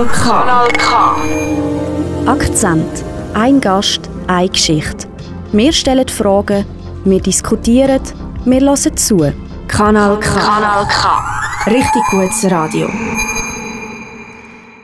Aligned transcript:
Kanal 0.00 0.08
K. 0.08 0.30
Kanal 0.30 0.68
K. 0.78 2.30
Akzent. 2.30 3.04
Ein 3.34 3.60
Gast, 3.60 4.08
eine 4.28 4.48
Geschichte. 4.48 5.06
Wir 5.52 5.72
stellen 5.74 6.08
Fragen, 6.08 6.64
wir 7.04 7.20
diskutieren, 7.20 8.00
wir 8.46 8.60
hören 8.60 8.96
zu. 8.96 9.30
Kanal 9.68 10.18
K. 10.20 10.40
Kanal 10.40 10.86
K. 10.86 11.70
Richtig 11.70 12.02
gutes 12.10 12.50
Radio. 12.50 12.88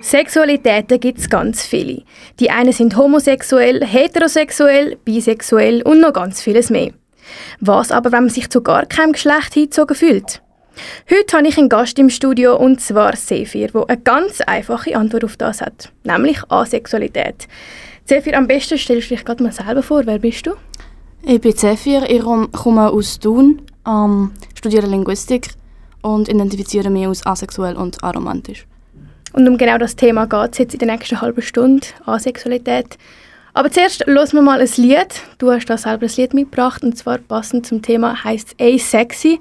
Sexualitäten 0.03 1.01
gibt 1.01 1.19
es 1.19 1.31
ganz 1.31 1.63
viele. 1.65 2.03
Die 2.39 2.51
einen 2.51 2.73
sind 2.73 2.95
homosexuell, 2.99 3.87
heterosexuell, 3.87 4.97
bisexuell 5.03 5.81
und 5.83 6.01
noch 6.01 6.13
ganz 6.13 6.43
vieles 6.43 6.69
mehr. 6.69 6.91
Was 7.61 7.91
aber, 7.91 8.13
wenn 8.13 8.25
man 8.25 8.31
sich 8.31 8.51
zu 8.51 8.61
gar 8.61 8.85
keinem 8.85 9.13
Geschlecht 9.13 9.55
hingezogen 9.55 9.97
fühlt? 9.97 10.43
Heute 11.11 11.37
habe 11.37 11.49
ich 11.49 11.59
einen 11.59 11.69
Gast 11.69 11.99
im 11.99 12.11
Studio 12.11 12.57
und 12.57 12.81
zwar 12.81 13.17
Sephir, 13.17 13.69
der 13.69 13.89
eine 13.89 14.01
ganz 14.01 14.41
einfache 14.41 14.97
Antwort 14.97 15.25
auf 15.25 15.37
das 15.37 15.61
hat, 15.61 15.91
nämlich 16.05 16.39
Asexualität. 16.51 17.49
Sephir, 18.05 18.37
am 18.37 18.47
besten 18.47 18.79
stellst 18.79 19.11
du 19.11 19.15
dich 19.15 19.25
gerade 19.25 19.43
mal 19.43 19.53
selber 19.53 19.83
vor. 19.83 20.03
Wer 20.07 20.19
bist 20.19 20.47
du? 20.47 20.53
Ich 21.23 21.41
bin 21.41 21.57
Zephyr, 21.57 22.09
ich 22.09 22.23
komme 22.23 22.91
aus 22.91 23.19
Thun, 23.19 23.63
ähm, 23.87 24.31
studiere 24.55 24.87
Linguistik 24.87 25.49
und 26.03 26.29
identifiziere 26.29 26.89
mich 26.89 27.07
als 27.07 27.27
asexuell 27.27 27.75
und 27.75 28.05
aromantisch. 28.05 28.65
Und 29.33 29.49
um 29.49 29.59
genau 29.59 29.77
das 29.77 29.97
Thema 29.97 30.27
geht 30.27 30.53
es 30.53 30.59
jetzt 30.59 30.75
in 30.75 30.79
der 30.79 30.93
nächsten 30.93 31.21
halben 31.21 31.43
Stunde, 31.43 31.87
Asexualität. 32.05 32.97
Aber 33.55 33.71
zuerst 33.71 34.07
hören 34.07 34.33
wir 34.33 34.43
mal 34.43 34.61
ein 34.61 34.71
Lied. 34.77 35.21
Du 35.39 35.51
hast 35.51 35.67
da 35.67 35.77
selber 35.77 36.07
ein 36.07 36.13
Lied 36.17 36.33
mitgebracht 36.33 36.85
und 36.85 36.97
zwar 36.97 37.19
passend 37.19 37.67
zum 37.67 37.83
Thema 37.83 38.23
heißt 38.23 38.55
A-Sexy. 38.61 39.41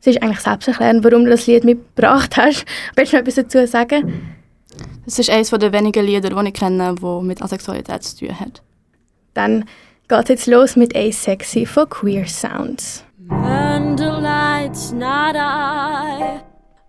Es 0.00 0.06
ist 0.06 0.22
eigentlich 0.22 0.40
selbsterklärend, 0.40 1.04
warum 1.04 1.24
du 1.24 1.30
das 1.30 1.46
Lied 1.46 1.64
mitgebracht 1.64 2.36
hast. 2.36 2.64
Willst 2.96 3.12
du 3.12 3.16
noch 3.16 3.22
etwas 3.22 3.34
dazu 3.34 3.66
sagen? 3.66 4.36
Es 5.06 5.18
ist 5.18 5.30
eines 5.30 5.50
der 5.50 5.72
wenigen 5.72 6.04
Lieder, 6.04 6.30
die 6.30 6.48
ich 6.48 6.54
kenne, 6.54 6.94
die 7.00 7.24
mit 7.24 7.42
Asexualität 7.42 8.04
zu 8.04 8.18
tun 8.18 8.38
hat. 8.38 8.62
Dann 9.34 9.64
geht 10.08 10.28
jetzt 10.28 10.46
los 10.46 10.76
mit 10.76 10.94
A-Sexy 10.94 11.66
von 11.66 11.88
Queer 11.88 12.26
Sounds. 12.26 13.04
Candlelight's 13.28 14.92
not 14.92 15.36
I, 15.36 16.40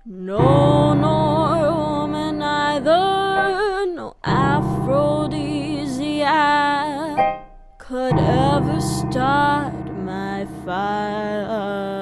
no 0.05 0.93
nor 0.93 1.99
woman 1.99 2.41
either, 2.41 3.85
no 3.93 4.15
aphrodisiac 4.23 7.17
could 7.77 8.17
ever 8.17 8.79
start 8.79 9.73
my 10.05 10.47
fire. 10.63 11.98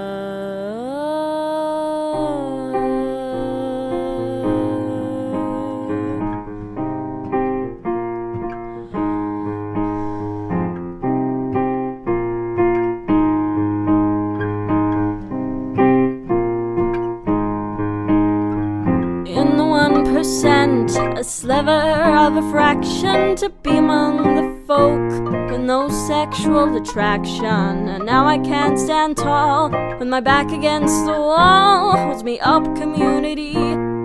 Percent, 20.27 20.91
a 21.17 21.23
sliver 21.23 21.71
of 21.71 22.35
a 22.35 22.51
fraction 22.51 23.33
to 23.37 23.47
be 23.47 23.77
among 23.77 24.17
the 24.35 24.67
folk 24.67 25.09
with 25.49 25.61
no 25.61 25.87
sexual 25.87 26.75
attraction. 26.75 27.87
And 27.87 28.05
now 28.05 28.25
I 28.27 28.37
can't 28.37 28.77
stand 28.77 29.15
tall 29.15 29.69
with 29.69 30.09
my 30.09 30.19
back 30.19 30.51
against 30.51 31.05
the 31.05 31.13
wall. 31.13 31.95
Holds 31.95 32.25
me 32.25 32.41
up, 32.41 32.65
community 32.75 33.55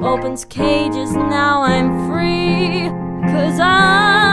opens 0.07 0.45
cages. 0.45 1.13
Now 1.13 1.63
I'm 1.63 2.09
free, 2.09 2.89
cause 3.33 3.59
I'm 3.59 4.32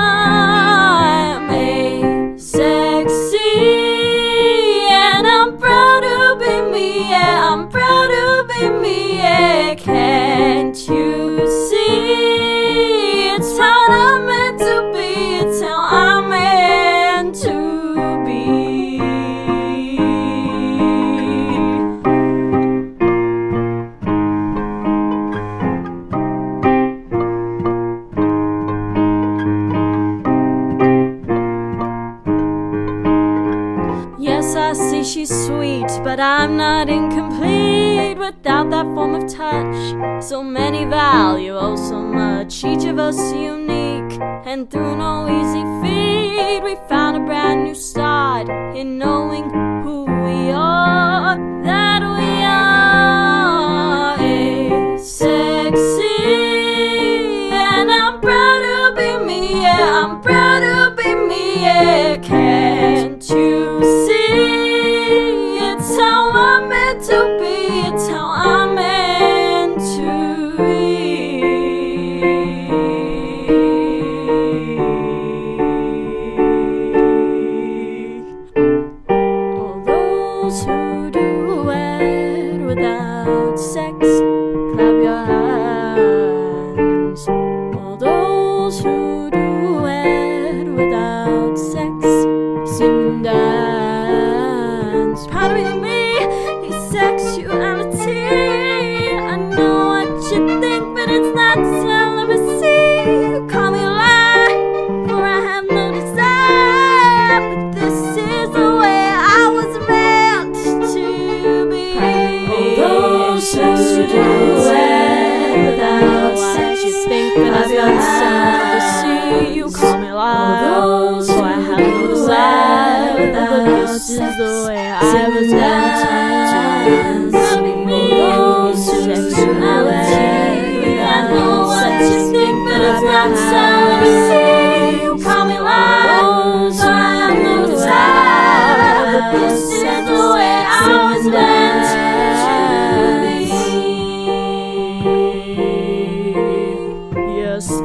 but 36.09 36.19
I'm 36.19 36.57
not 36.57 36.89
incomplete 36.89 38.17
without 38.17 38.71
that 38.71 38.85
form 38.95 39.13
of 39.13 39.31
touch. 39.31 40.23
So 40.23 40.41
many 40.41 40.83
value, 40.85 41.55
oh 41.55 41.75
so 41.75 42.01
much, 42.01 42.63
each 42.63 42.85
of 42.85 42.97
us 42.97 43.19
unique. 43.31 44.19
And 44.51 44.67
through 44.71 44.95
no 44.97 45.27
easy 45.37 45.63
feat, 45.81 46.63
we 46.63 46.73
found 46.89 47.17
a 47.17 47.19
brand 47.19 47.63
new 47.65 47.75
start 47.75 48.49
in 48.75 48.97
knowing 48.97 49.51
who 49.83 50.05
we 50.05 50.49
are. 50.49 51.08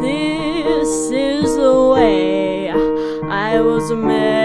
This 0.00 1.10
is 1.10 1.56
the 1.56 1.88
way 1.94 2.70
I 3.28 3.60
was 3.60 3.90
meant 3.92 4.43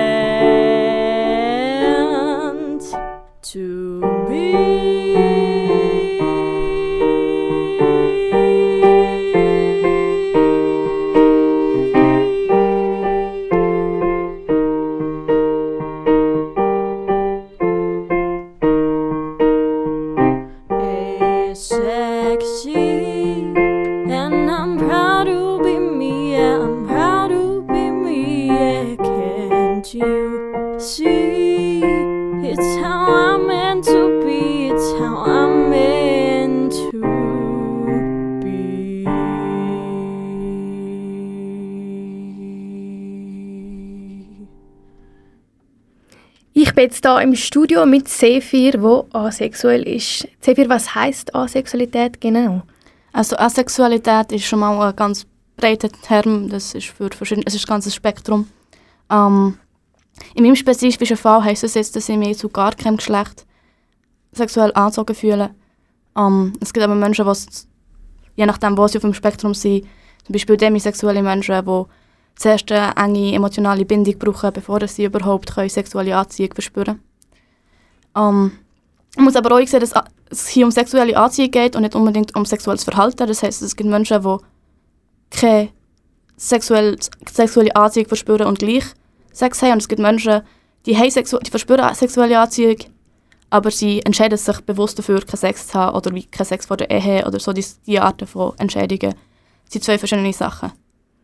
hier 47.10 47.22
im 47.22 47.36
Studio 47.36 47.86
mit 47.86 48.08
Sephir, 48.08 48.82
wo 48.82 49.08
asexuell 49.14 49.84
ist. 49.84 50.28
Sephir, 50.42 50.70
was 50.70 50.94
heißt 50.94 51.34
Asexualität 51.34 52.22
genau? 52.22 52.62
Also 53.14 53.36
Asexualität 53.38 54.32
ist 54.32 54.46
schon 54.46 54.60
mal 54.60 54.90
ein 54.90 54.96
ganz 54.96 55.26
breiter 55.58 55.90
Term, 55.90 56.50
das 56.50 56.76
ist 56.76 56.88
für 56.88 57.10
verschiedene, 57.10 57.46
es 57.48 57.56
ist 57.56 57.66
ein 57.66 57.70
ganzes 57.70 57.96
Spektrum. 57.96 58.48
Ähm, 59.10 59.58
in 60.36 60.44
meinem 60.44 60.56
spezifischen 60.56 61.18
Fall 61.18 61.44
heisst 61.44 61.64
es 61.64 61.74
jetzt, 61.74 61.96
dass 61.96 62.10
ich 62.10 62.18
mich 62.18 62.38
zu 62.38 62.50
gar 62.50 62.76
keinem 62.76 62.98
Geschlecht 62.98 63.46
sexuell 64.32 64.72
angezogen 64.74 65.16
fühle. 65.16 65.52
Ähm, 66.16 66.54
es 66.62 66.74
gibt 66.74 66.84
aber 66.84 66.96
Menschen, 66.96 67.26
die 67.26 67.40
je 68.36 68.46
nachdem, 68.46 68.78
wo 68.78 68.88
sie 68.88 68.98
auf 68.98 69.02
dem 69.02 69.14
Spektrum 69.14 69.54
sind, 69.54 69.86
zum 70.26 70.34
Beispiel 70.34 70.58
demisexuelle 70.58 71.24
Menschen, 71.24 71.66
die 71.66 71.84
zuerst 72.40 72.72
eine 72.72 72.96
enge 72.96 73.36
emotionale 73.36 73.86
Bindung 73.86 74.18
brauchen, 74.18 74.54
bevor 74.54 74.88
sie 74.88 75.06
überhaupt 75.06 75.54
können 75.54 75.70
sexuelle 75.70 76.16
Anziehung 76.16 76.54
verspüren. 76.54 77.00
Ähm, 78.16 78.54
man 79.16 79.26
muss 79.26 79.36
aber 79.36 79.56
auch 79.56 79.68
sehen, 79.68 79.82
dass 79.82 79.94
es 80.30 80.48
hier 80.48 80.66
um 80.66 80.72
sexuelle 80.72 81.18
Anziehung 81.18 81.52
geht 81.52 81.76
und 81.76 81.82
nicht 81.82 81.96
unbedingt 81.96 82.36
um 82.36 82.46
sexuelles 82.46 82.86
Verhalten. 82.86 83.28
Das 83.28 83.44
heißt, 83.44 83.62
es 83.62 83.76
gibt 83.76 83.90
Menschen, 83.90 84.24
die 84.24 85.38
keine 85.38 85.70
sexuell, 86.38 86.98
sexuelle 87.30 87.76
Anziehung 87.76 88.08
verspüren 88.08 88.48
und 88.48 88.60
gleich 88.60 88.86
Sex 89.34 89.62
haben. 89.62 89.74
Und 89.74 89.82
es 89.82 89.88
gibt 89.90 90.02
Menschen, 90.02 90.42
die, 90.86 90.98
haben 90.98 91.12
sexu 91.12 91.40
die 91.40 91.50
verspüren 91.52 91.94
sexuelle 91.94 92.40
Anziehung, 92.40 92.78
aber 93.50 93.70
sie 93.70 94.02
entscheiden 94.06 94.38
sich 94.38 94.62
bewusst 94.62 94.98
dafür, 94.98 95.20
keinen 95.22 95.38
Sex 95.38 95.68
zu 95.68 95.74
haben 95.74 95.96
oder 95.96 96.14
wie 96.16 96.24
keinen 96.24 96.46
Sex 96.46 96.68
vor 96.68 96.78
der 96.78 96.90
Ehe 96.90 97.26
oder 97.28 97.40
so. 97.40 97.52
Die, 97.52 97.66
die 97.86 98.00
Arten 98.00 98.28
von 98.28 98.54
Entscheidungen 98.60 99.14
sind 99.68 99.84
zwei 99.84 99.98
verschiedene 99.98 100.32
Sachen. 100.32 100.72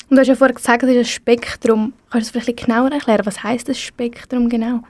Und 0.10 0.16
du 0.18 0.22
hast 0.22 0.28
ja 0.28 0.36
vorher 0.36 0.54
gesagt, 0.56 0.84
es 0.84 0.90
ist 0.90 0.98
ein 0.98 1.06
Spektrum. 1.06 1.94
Kannst 2.12 2.30
du 2.30 2.34
das 2.34 2.44
vielleicht 2.44 2.66
genauer 2.66 2.92
erklären? 2.92 3.25
Was 3.25 3.42
heißt 3.44 3.68
das 3.68 3.80
Spektrum 3.80 4.50
genau? 4.50 4.81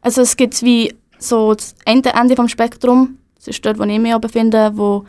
Also 0.00 0.22
es 0.22 0.36
gibt 0.36 0.62
wie 0.62 0.94
so 1.18 1.54
das 1.54 1.74
eine 1.84 2.02
Ende 2.14 2.36
vom 2.36 2.48
Spektrum, 2.48 3.18
das 3.36 3.48
ist 3.48 3.64
dort, 3.64 3.78
wo 3.78 3.82
ich 3.84 3.98
mich 3.98 4.16
befinde, 4.18 4.70
wo, 4.74 5.04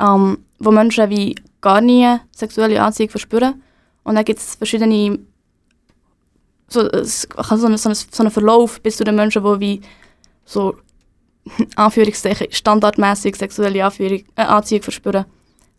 ähm, 0.00 0.38
wo 0.60 0.70
Menschen 0.70 1.10
wie 1.10 1.34
gar 1.60 1.80
nie 1.80 2.16
sexuelle 2.30 2.80
Anziehung 2.80 3.10
verspüren. 3.10 3.60
Und 4.04 4.14
dann 4.14 4.24
gibt 4.24 4.38
es 4.38 4.54
verschiedene, 4.54 5.18
so, 6.68 6.80
so, 7.02 7.66
einen- 7.66 7.76
so 7.78 7.90
einen 8.22 8.30
Verlauf 8.30 8.80
bis 8.80 8.96
zu 8.96 9.04
den 9.04 9.16
Menschen, 9.16 9.42
die 9.42 9.60
wie 9.60 9.80
so 10.44 10.76
Anführungszeichen 11.76 12.48
standardmäßig 12.50 13.36
sexuelle 13.36 13.84
Anführung, 13.84 14.22
äh, 14.36 14.42
Anziehung 14.42 14.82
verspüren. 14.82 15.24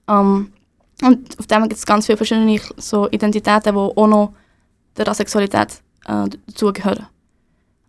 Ähm, 0.09 0.51
und 1.03 1.39
auf 1.39 1.47
dem 1.47 1.63
gibt 1.63 1.73
es 1.73 1.85
ganz 1.85 2.05
viele 2.05 2.17
verschiedene 2.17 2.59
so 2.77 3.07
Identitäten, 3.09 3.73
die 3.73 3.79
auch 3.79 4.07
noch 4.07 4.33
der 4.95 5.07
Asexualität 5.07 5.81
äh, 6.07 6.27
dazugehören. 6.47 7.05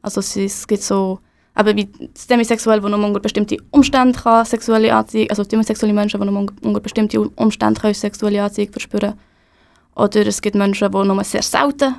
Also 0.02 0.20
es, 0.20 0.66
gibt 0.66 0.82
so, 0.82 1.18
aber 1.54 1.74
wie 1.74 1.88
das 2.14 2.26
demisexuell, 2.26 2.82
wo 2.82 2.88
nur 2.88 3.02
unter 3.04 3.20
bestimmte 3.20 3.56
Umstände 3.70 4.18
kann 4.18 4.44
sexuelle 4.44 4.94
Anziehung, 4.94 5.30
also 5.30 5.42
demisexuelle 5.42 5.94
Menschen, 5.94 6.20
die 6.20 6.26
nur 6.26 6.38
un- 6.38 6.50
unter 6.62 6.80
bestimmte 6.80 7.20
Umstände 7.20 7.80
können 7.80 7.94
sexuelle 7.94 8.42
Anziehung 8.42 8.70
verspüren. 8.70 9.14
Oder 9.96 10.26
es 10.26 10.40
gibt 10.40 10.54
Menschen, 10.54 10.90
die 10.92 11.04
nur 11.04 11.24
sehr 11.24 11.42
selten 11.42 11.96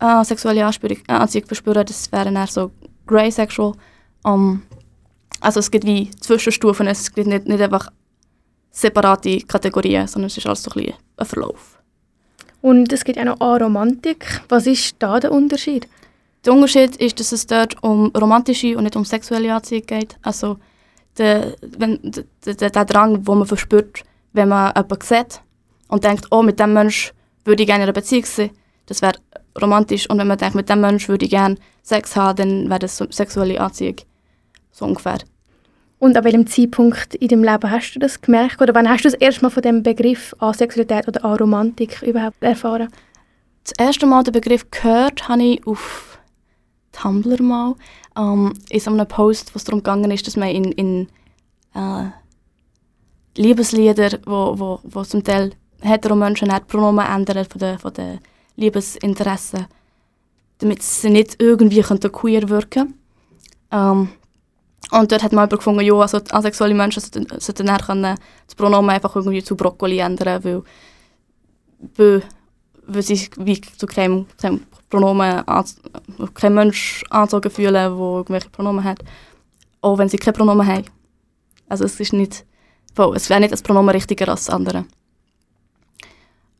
äh, 0.00 0.24
sexuelle 0.24 0.66
Anspürung, 0.66 0.98
äh, 1.08 1.12
Anziehung 1.12 1.46
verspüren. 1.46 1.86
Das 1.86 2.10
wären 2.10 2.36
eher 2.36 2.46
so 2.46 2.72
grey 3.06 3.30
sexual. 3.30 3.72
Um, 4.24 4.62
also 5.40 5.60
es 5.60 5.70
gibt 5.70 5.86
wie 5.86 6.10
Zwischenstufen, 6.10 6.88
es 6.88 7.12
gibt 7.12 7.28
nicht, 7.28 7.46
nicht 7.46 7.60
einfach 7.60 7.90
separate 8.76 9.40
Kategorien, 9.40 10.06
sondern 10.06 10.26
es 10.26 10.36
ist 10.36 10.46
alles 10.46 10.62
so 10.62 10.70
ein, 10.70 10.84
bisschen 10.84 10.94
ein 11.16 11.26
Verlauf. 11.26 11.78
Und 12.60 12.92
es 12.92 13.04
gibt 13.04 13.16
ja 13.16 13.24
noch 13.24 13.40
Aromantik. 13.40 14.42
Was 14.48 14.66
ist 14.66 14.96
da 14.98 15.18
der 15.18 15.32
Unterschied? 15.32 15.88
Der 16.44 16.52
Unterschied 16.52 16.96
ist, 16.96 17.18
dass 17.18 17.32
es 17.32 17.46
dort 17.46 17.82
um 17.82 18.10
romantische 18.14 18.76
und 18.76 18.84
nicht 18.84 18.96
um 18.96 19.04
sexuelle 19.04 19.54
Anziehung 19.54 19.86
geht. 19.86 20.16
Also 20.22 20.58
der, 21.16 21.54
wenn, 21.62 21.98
der, 22.44 22.54
der, 22.54 22.70
der 22.70 22.84
Drang, 22.84 23.24
den 23.24 23.38
man 23.38 23.46
verspürt, 23.46 24.02
wenn 24.34 24.50
man 24.50 24.74
jemanden 24.76 25.04
sieht 25.04 25.40
und 25.88 26.04
denkt, 26.04 26.26
oh, 26.30 26.42
mit 26.42 26.60
dem 26.60 26.74
Mensch 26.74 27.14
würde 27.44 27.62
ich 27.62 27.66
gerne 27.66 27.84
in 27.84 27.88
einer 27.88 27.94
Beziehung 27.94 28.26
sein, 28.26 28.50
das 28.84 29.00
wäre 29.00 29.18
romantisch. 29.60 30.08
Und 30.10 30.18
wenn 30.18 30.26
man 30.26 30.36
denkt, 30.36 30.54
mit 30.54 30.68
dem 30.68 30.82
Mensch 30.82 31.08
würde 31.08 31.24
ich 31.24 31.30
gerne 31.30 31.56
Sex 31.82 32.14
haben, 32.14 32.36
dann 32.36 32.68
wäre 32.68 32.80
das 32.80 32.98
sexuelle 32.98 33.58
Anziehung. 33.58 33.96
So 34.70 34.84
ungefähr. 34.84 35.18
Und 35.98 36.16
an 36.16 36.24
welchem 36.24 36.46
Zeitpunkt 36.46 37.14
in 37.14 37.28
deinem 37.28 37.44
Leben 37.44 37.70
hast 37.70 37.92
du 37.94 37.98
das 37.98 38.20
gemerkt? 38.20 38.60
Oder 38.60 38.74
wann 38.74 38.88
hast 38.88 39.04
du 39.04 39.10
das 39.10 39.18
erste 39.18 39.42
Mal 39.42 39.50
von 39.50 39.62
dem 39.62 39.82
Begriff 39.82 40.34
Asexualität 40.38 41.08
oder 41.08 41.24
Aromantik 41.24 42.02
überhaupt 42.02 42.42
erfahren? 42.42 42.88
Das 43.64 43.72
erste 43.78 44.06
Mal 44.06 44.22
den 44.22 44.32
Begriff 44.32 44.70
gehört 44.70 45.28
habe 45.28 45.42
ich 45.42 45.66
auf 45.66 46.18
Tumblr 46.92 47.42
mal. 47.42 47.74
Ähm, 48.16 48.52
in 48.70 48.80
so 48.80 48.90
einem 48.90 49.08
Post, 49.08 49.54
wo 49.54 49.56
es 49.56 49.64
darum 49.64 50.10
ist, 50.10 50.26
dass 50.26 50.36
man 50.36 50.48
in, 50.48 50.72
in 50.72 51.08
äh, 51.74 52.10
Liebeslieder, 53.36 54.18
wo, 54.24 54.58
wo, 54.58 54.80
wo 54.84 55.02
zum 55.02 55.24
Teil 55.24 55.52
hetero 55.80 56.14
Menschen 56.14 56.48
die 56.48 56.60
Pronomen 56.66 57.06
ändern 57.06 57.44
von 57.44 57.58
den, 57.58 57.78
von 57.78 57.92
den 57.92 58.20
Liebesinteressen, 58.56 59.66
damit 60.58 60.82
sie 60.82 61.10
nicht 61.10 61.40
irgendwie 61.40 61.82
queer 61.82 62.48
wirken 62.48 62.94
ähm, 63.70 64.08
Und 64.90 65.10
dort 65.10 65.22
hat 65.22 65.32
man 65.32 65.44
aber 65.44 65.56
gefunden, 65.56 65.80
ja, 65.80 65.94
also 65.94 66.20
asexuelle 66.30 66.74
Menschen 66.74 67.00
sollten, 67.00 67.66
dann 67.66 67.78
können 67.78 68.16
das 68.46 68.54
Pronomen 68.54 68.90
einfach 68.90 69.16
irgendwie 69.16 69.42
zu 69.42 69.56
Brokkoli 69.56 69.98
ändern, 69.98 70.44
weil, 70.44 70.62
weil, 71.96 72.22
weil 72.86 73.02
sie 73.02 73.28
wie 73.36 73.60
zu 73.60 73.86
keinem, 73.86 74.26
keinem 74.40 74.62
Pronomen, 74.88 75.44
kein 76.34 76.54
Mensch 76.54 77.04
angezogen 77.10 77.50
fühlen, 77.50 77.74
der 77.74 77.88
irgendwelche 77.88 78.50
Pronomen 78.50 78.84
hat. 78.84 79.00
Auch 79.80 79.98
wenn 79.98 80.08
sie 80.08 80.18
keine 80.18 80.34
Pronomen 80.34 80.66
haben. 80.66 80.84
Also 81.68 81.84
es 81.84 81.98
ist 81.98 82.12
nicht, 82.12 82.44
es 83.14 83.30
wäre 83.30 83.40
nicht 83.40 83.52
das 83.52 83.62
Pronomen 83.62 83.90
richtiger 83.90 84.28
als 84.28 84.44
das 84.44 84.54
andere. 84.54 84.84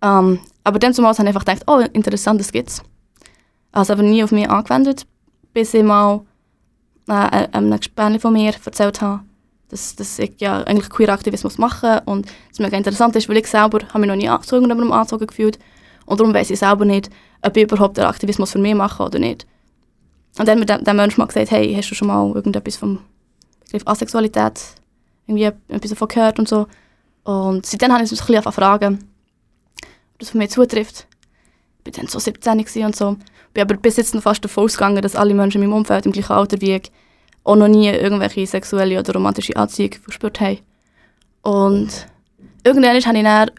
Ähm, 0.03 0.41
aber 0.65 0.79
dann 0.81 0.93
zumal 0.93 1.13
habe 1.13 1.23
ich 1.23 1.29
einfach 1.29 1.45
gedacht, 1.45 1.63
oh, 1.69 1.79
interessant, 1.93 2.41
das 2.41 2.51
gibt's. 2.51 2.83
Also 3.71 3.93
aber 3.93 4.03
nie 4.03 4.25
auf 4.25 4.33
mich 4.33 4.51
angewendet, 4.51 5.07
bis 5.53 5.75
ich 5.75 5.85
mal 5.85 6.23
äh, 7.09 7.49
einem 7.53 7.77
Gespräch 7.79 8.21
von 8.21 8.33
mir 8.33 8.53
erzählt 8.65 9.01
habe, 9.01 9.23
dass, 9.69 9.97
dass 9.97 10.19
ich 10.19 10.35
ja 10.39 10.63
eigentlich 10.63 10.91
queer 10.91 11.11
Aktivismus 11.11 11.59
mache 11.59 12.03
und 12.07 12.27
es 12.53 12.59
mega 12.59 12.77
interessant 12.77 13.17
ist, 13.17 13.29
weil 13.29 13.39
ich 13.39 13.47
selber 13.47 13.81
habe 13.89 14.01
mich 14.01 14.09
noch 14.09 14.17
nie 14.17 14.47
zu 14.47 14.57
irgendjemandem 14.57 14.93
angezogen 14.93 15.27
gefühlt 15.27 15.59
und 16.07 16.21
darum 16.21 16.33
weiß 16.33 16.51
ich 16.51 16.59
selber 16.59 16.85
nicht, 16.85 17.11
ob 17.43 17.57
ich 17.57 17.65
überhaupt 17.65 17.97
den 17.97 18.05
Aktivismus 18.05 18.53
für 18.53 18.59
mich 18.59 18.75
mache 18.75 19.03
oder 19.03 19.19
nicht. 19.19 19.47
Und 20.39 20.47
dann 20.47 20.61
hat 20.61 20.69
mir 20.69 20.85
der, 20.85 20.95
Mensch 20.95 21.17
mal 21.17 21.27
gesagt, 21.27 21.51
hey, 21.51 21.75
hast 21.75 21.91
du 21.91 21.95
schon 21.95 22.09
mal 22.09 22.33
irgendetwas 22.35 22.77
vom 22.77 23.01
Begriff 23.65 23.87
Asexualität 23.87 24.61
irgendwie 25.27 25.51
etwas 25.69 25.91
davon 25.91 26.09
gehört 26.09 26.39
und 26.39 26.49
so. 26.49 26.67
Und 27.25 27.67
seitdem 27.67 27.93
habe 27.93 28.05
ich 28.05 28.11
mich 28.11 28.21
ein 28.21 28.27
bisschen 28.27 28.53
fragen, 28.53 29.09
ob 30.13 30.19
das 30.19 30.31
von 30.31 30.39
mir 30.39 30.49
zutrifft. 30.49 31.07
Ich 31.85 31.97
war 31.97 32.03
dann 32.03 32.11
so 32.11 32.19
17 32.19 32.59
gewesen 32.59 32.85
und 32.85 32.97
so. 32.97 33.17
Bin 33.57 33.63
aber 33.63 33.77
bis 33.79 33.97
jetzt 33.97 34.15
noch 34.15 34.21
fast 34.21 34.45
davon 34.45 34.65
ausgegangen, 34.65 35.01
dass 35.01 35.17
alle 35.17 35.33
Menschen 35.33 35.63
in 35.63 35.71
meinem 35.71 35.79
Umfeld 35.79 36.05
im 36.05 36.13
gleichen 36.13 36.31
Alter 36.31 36.61
wie 36.61 36.75
ich 36.75 36.93
auch 37.43 37.57
noch 37.57 37.69
nie 37.69 37.89
irgendwelche 37.89 38.47
sexuelle 38.47 38.99
oder 38.99 39.15
romantische 39.15 39.57
Anziehung 39.57 39.95
verspürt 39.95 40.43
haben. 40.43 40.59
Und 41.41 41.89
irgendwann 42.65 42.91
habe 42.91 42.99
ich 42.99 43.05
dann 43.07 43.17
an 43.25 43.51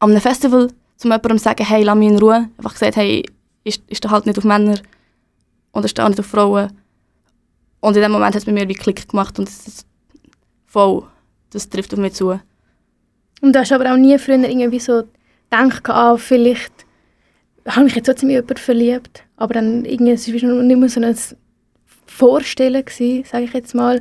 einem 0.00 0.20
Festival 0.20 0.68
zu 0.98 1.08
jemandem 1.08 1.38
sagen, 1.38 1.64
hey, 1.64 1.82
lass 1.82 1.96
mich 1.96 2.10
in 2.10 2.18
Ruhe. 2.18 2.50
Einfach 2.58 2.74
gesagt, 2.74 2.96
hey, 2.96 3.24
ich, 3.62 3.82
ich 3.86 3.96
stehe 3.96 4.12
halt 4.12 4.26
nicht 4.26 4.36
auf 4.36 4.44
Männer 4.44 4.78
und 5.72 5.86
ich 5.86 5.92
stehe 5.92 6.04
auch 6.04 6.10
nicht 6.10 6.20
auf 6.20 6.26
Frauen. 6.26 6.70
Und 7.80 7.96
in 7.96 8.02
dem 8.02 8.12
Moment 8.12 8.34
hat 8.34 8.42
es 8.42 8.44
bei 8.44 8.52
mir 8.52 8.68
wie 8.68 8.74
Klick 8.74 9.08
gemacht 9.08 9.38
und 9.38 9.48
es 9.48 9.66
ist 9.66 9.86
voll, 10.66 11.04
das 11.48 11.70
trifft 11.70 11.94
auf 11.94 12.00
mich 12.00 12.12
zu. 12.12 12.38
Und 13.40 13.54
du 13.54 13.58
hast 13.58 13.72
aber 13.72 13.90
auch 13.90 13.96
nie 13.96 14.18
früher 14.18 14.46
irgendwie 14.46 14.78
so 14.78 15.04
gedacht, 15.48 15.88
ah, 15.88 16.18
vielleicht 16.18 16.83
habe 17.66 17.86
ich 17.86 17.94
jetzt 17.94 18.06
trotzdem 18.06 18.28
in 18.28 18.36
jemanden 18.36 18.56
verliebt. 18.56 19.24
Aber 19.36 19.54
dann 19.54 19.84
irgendwie, 19.84 20.12
es 20.12 20.28
war 20.28 20.62
nicht 20.62 20.78
mehr 20.78 20.88
so 20.88 21.00
ein 21.00 21.16
Vorstellen 22.06 22.84
sage 23.24 23.44
ich 23.44 23.52
jetzt 23.52 23.74
mal. 23.74 24.00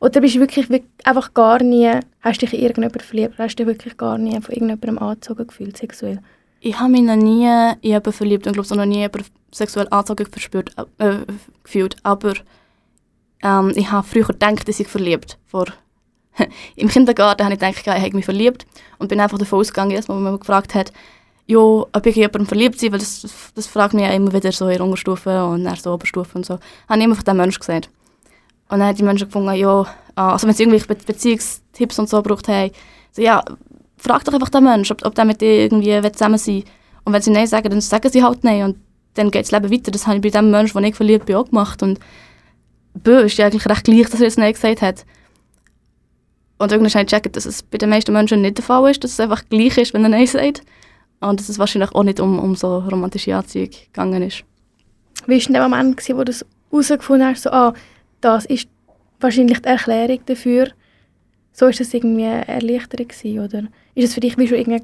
Oder 0.00 0.20
bist 0.20 0.34
du 0.34 0.40
wirklich, 0.40 0.68
wirklich 0.68 0.90
einfach 1.04 1.32
gar 1.32 1.62
nie, 1.62 1.90
hast 2.20 2.42
dich 2.42 2.52
in 2.52 2.60
irgendjemanden 2.60 3.00
verliebt? 3.00 3.38
Hast 3.38 3.56
dich 3.56 3.66
wirklich 3.66 3.96
gar 3.96 4.18
nie 4.18 4.32
von 4.40 4.54
irgendjemandem 4.54 4.98
angezogen 4.98 5.46
gefühlt, 5.46 5.76
sexuell? 5.76 6.20
Ich 6.60 6.78
habe 6.78 6.90
mich 6.90 7.02
noch 7.02 7.16
nie 7.16 7.46
in 7.46 7.76
jemanden 7.82 8.12
verliebt 8.12 8.46
und 8.46 8.54
glaube 8.54 8.68
auch 8.68 8.76
noch 8.76 8.86
nie 8.86 8.98
jemanden 8.98 9.26
sexuell 9.52 9.86
angezogen 9.90 10.26
verspürt, 10.26 10.72
äh, 10.98 11.18
gefühlt. 11.62 11.96
Aber 12.02 12.34
ähm, 13.42 13.72
ich 13.76 13.90
habe 13.90 14.06
früher 14.06 14.26
gedacht, 14.26 14.66
dass 14.66 14.80
ich 14.80 14.88
verliebt 14.88 15.38
vor 15.46 15.66
Im 16.76 16.88
Kindergarten 16.88 17.44
habe 17.44 17.54
ich 17.54 17.60
gedacht, 17.60 17.82
ich 17.86 18.04
habe 18.04 18.16
mich 18.16 18.24
verliebt 18.24 18.66
und 18.98 19.08
bin 19.08 19.20
einfach 19.20 19.38
davon 19.38 19.60
ausgegangen, 19.60 19.94
dass 19.94 20.08
man 20.08 20.22
mich 20.22 20.40
gefragt 20.40 20.74
hat, 20.74 20.92
ja, 21.46 21.58
ob 21.58 22.06
ich 22.06 22.16
in 22.16 22.22
jemanden 22.22 22.46
verliebt 22.46 22.80
bin, 22.80 22.92
weil 22.92 22.98
das, 22.98 23.52
das 23.54 23.66
fragt 23.66 23.94
mich 23.94 24.04
ja 24.04 24.10
immer 24.10 24.32
wieder 24.32 24.52
so 24.52 24.68
in 24.68 24.74
der 24.76 24.84
Unterstufe 24.84 25.44
und 25.46 25.64
dann 25.64 25.76
so 25.76 25.92
Oberstufe 25.92 26.36
und 26.36 26.46
so. 26.46 26.58
Habe 26.88 26.98
ich 26.98 27.04
immer 27.04 27.14
von 27.14 27.24
dem 27.24 27.36
Menschen 27.36 27.60
gesagt. 27.60 27.90
Und 28.68 28.78
dann 28.78 28.88
haben 28.88 28.96
die 28.96 29.02
Menschen 29.02 29.26
gefunden, 29.26 29.52
ja, 29.54 29.86
ah, 30.14 30.32
also 30.32 30.46
wenn 30.46 30.54
sie 30.54 30.62
irgendwelche 30.62 30.86
Be 30.86 30.94
Beziehungstipps 30.94 31.98
und 31.98 32.08
so 32.08 32.22
gebraucht 32.22 32.48
haben, 32.48 32.70
so, 33.10 33.20
ja, 33.20 33.44
frag 33.98 34.24
doch 34.24 34.32
einfach 34.32 34.48
den 34.48 34.64
Menschen, 34.64 34.96
ob, 34.96 35.04
ob 35.04 35.14
der 35.14 35.24
mit 35.24 35.40
dir 35.40 35.64
irgendwie 35.64 36.12
zusammen 36.12 36.38
sein 36.38 36.56
will. 36.56 36.64
Und 37.04 37.12
wenn 37.12 37.22
sie 37.22 37.30
Nein 37.30 37.46
sagen, 37.46 37.68
dann 37.68 37.80
sagen 37.80 38.10
sie 38.10 38.22
halt 38.22 38.44
Nein 38.44 38.62
und 38.62 38.76
dann 39.14 39.30
geht 39.30 39.44
das 39.44 39.50
Leben 39.50 39.70
weiter. 39.70 39.90
Das 39.90 40.06
habe 40.06 40.16
ich 40.16 40.22
bei 40.22 40.30
dem 40.30 40.50
Menschen, 40.50 40.74
den 40.74 40.84
ich 40.84 40.94
verliebt 40.94 41.26
bin, 41.26 41.36
auch 41.36 41.48
gemacht. 41.48 41.82
Und 41.82 41.98
Bö 42.94 43.20
ist 43.20 43.36
ja 43.36 43.46
eigentlich 43.46 43.66
recht 43.66 43.84
gleich, 43.84 44.08
dass 44.08 44.20
er 44.20 44.26
jetzt 44.26 44.38
Nein 44.38 44.52
gesagt 44.52 44.82
hat. 44.82 45.04
Und 46.58 46.70
irgendwann 46.70 46.92
habe 46.94 47.04
ich 47.04 47.10
gecheckt, 47.10 47.36
dass 47.36 47.44
es 47.44 47.62
bei 47.62 47.76
den 47.76 47.90
meisten 47.90 48.12
Menschen 48.12 48.40
nicht 48.40 48.58
der 48.58 48.64
Fall 48.64 48.90
ist, 48.90 49.02
dass 49.02 49.12
es 49.12 49.20
einfach 49.20 49.42
gleich 49.50 49.76
ist, 49.78 49.92
wenn 49.94 50.04
er 50.04 50.10
Nein 50.10 50.26
sagt. 50.26 50.62
Und 51.22 51.40
dass 51.40 51.48
es 51.48 51.58
wahrscheinlich 51.58 51.94
auch 51.94 52.02
nicht 52.02 52.20
um, 52.20 52.38
um 52.38 52.56
so 52.56 52.78
romantische 52.78 53.36
Anziehung 53.36 53.70
gegangen 53.70 54.22
ist. 54.22 54.44
Wie 55.26 55.40
war 55.40 55.52
der 55.52 55.62
Moment, 55.68 55.96
gewesen, 55.96 56.18
wo 56.18 56.24
du 56.24 56.32
herausgefunden 56.70 57.28
hast, 57.28 57.42
so, 57.42 57.50
ah, 57.50 57.74
das 58.20 58.44
ist 58.46 58.68
wahrscheinlich 59.20 59.60
die 59.60 59.68
Erklärung 59.68 60.20
dafür? 60.26 60.68
So 61.52 61.66
ist 61.66 61.80
das 61.80 61.94
irgendwie 61.94 62.24
eine 62.24 62.48
Erleichterung 62.48 63.08
gewesen, 63.08 63.38
oder 63.38 63.62
ist 63.94 64.04
es 64.04 64.14
für 64.14 64.20
dich 64.20 64.36
wie 64.36 64.48
schon 64.48 64.58
irgendwie 64.58 64.82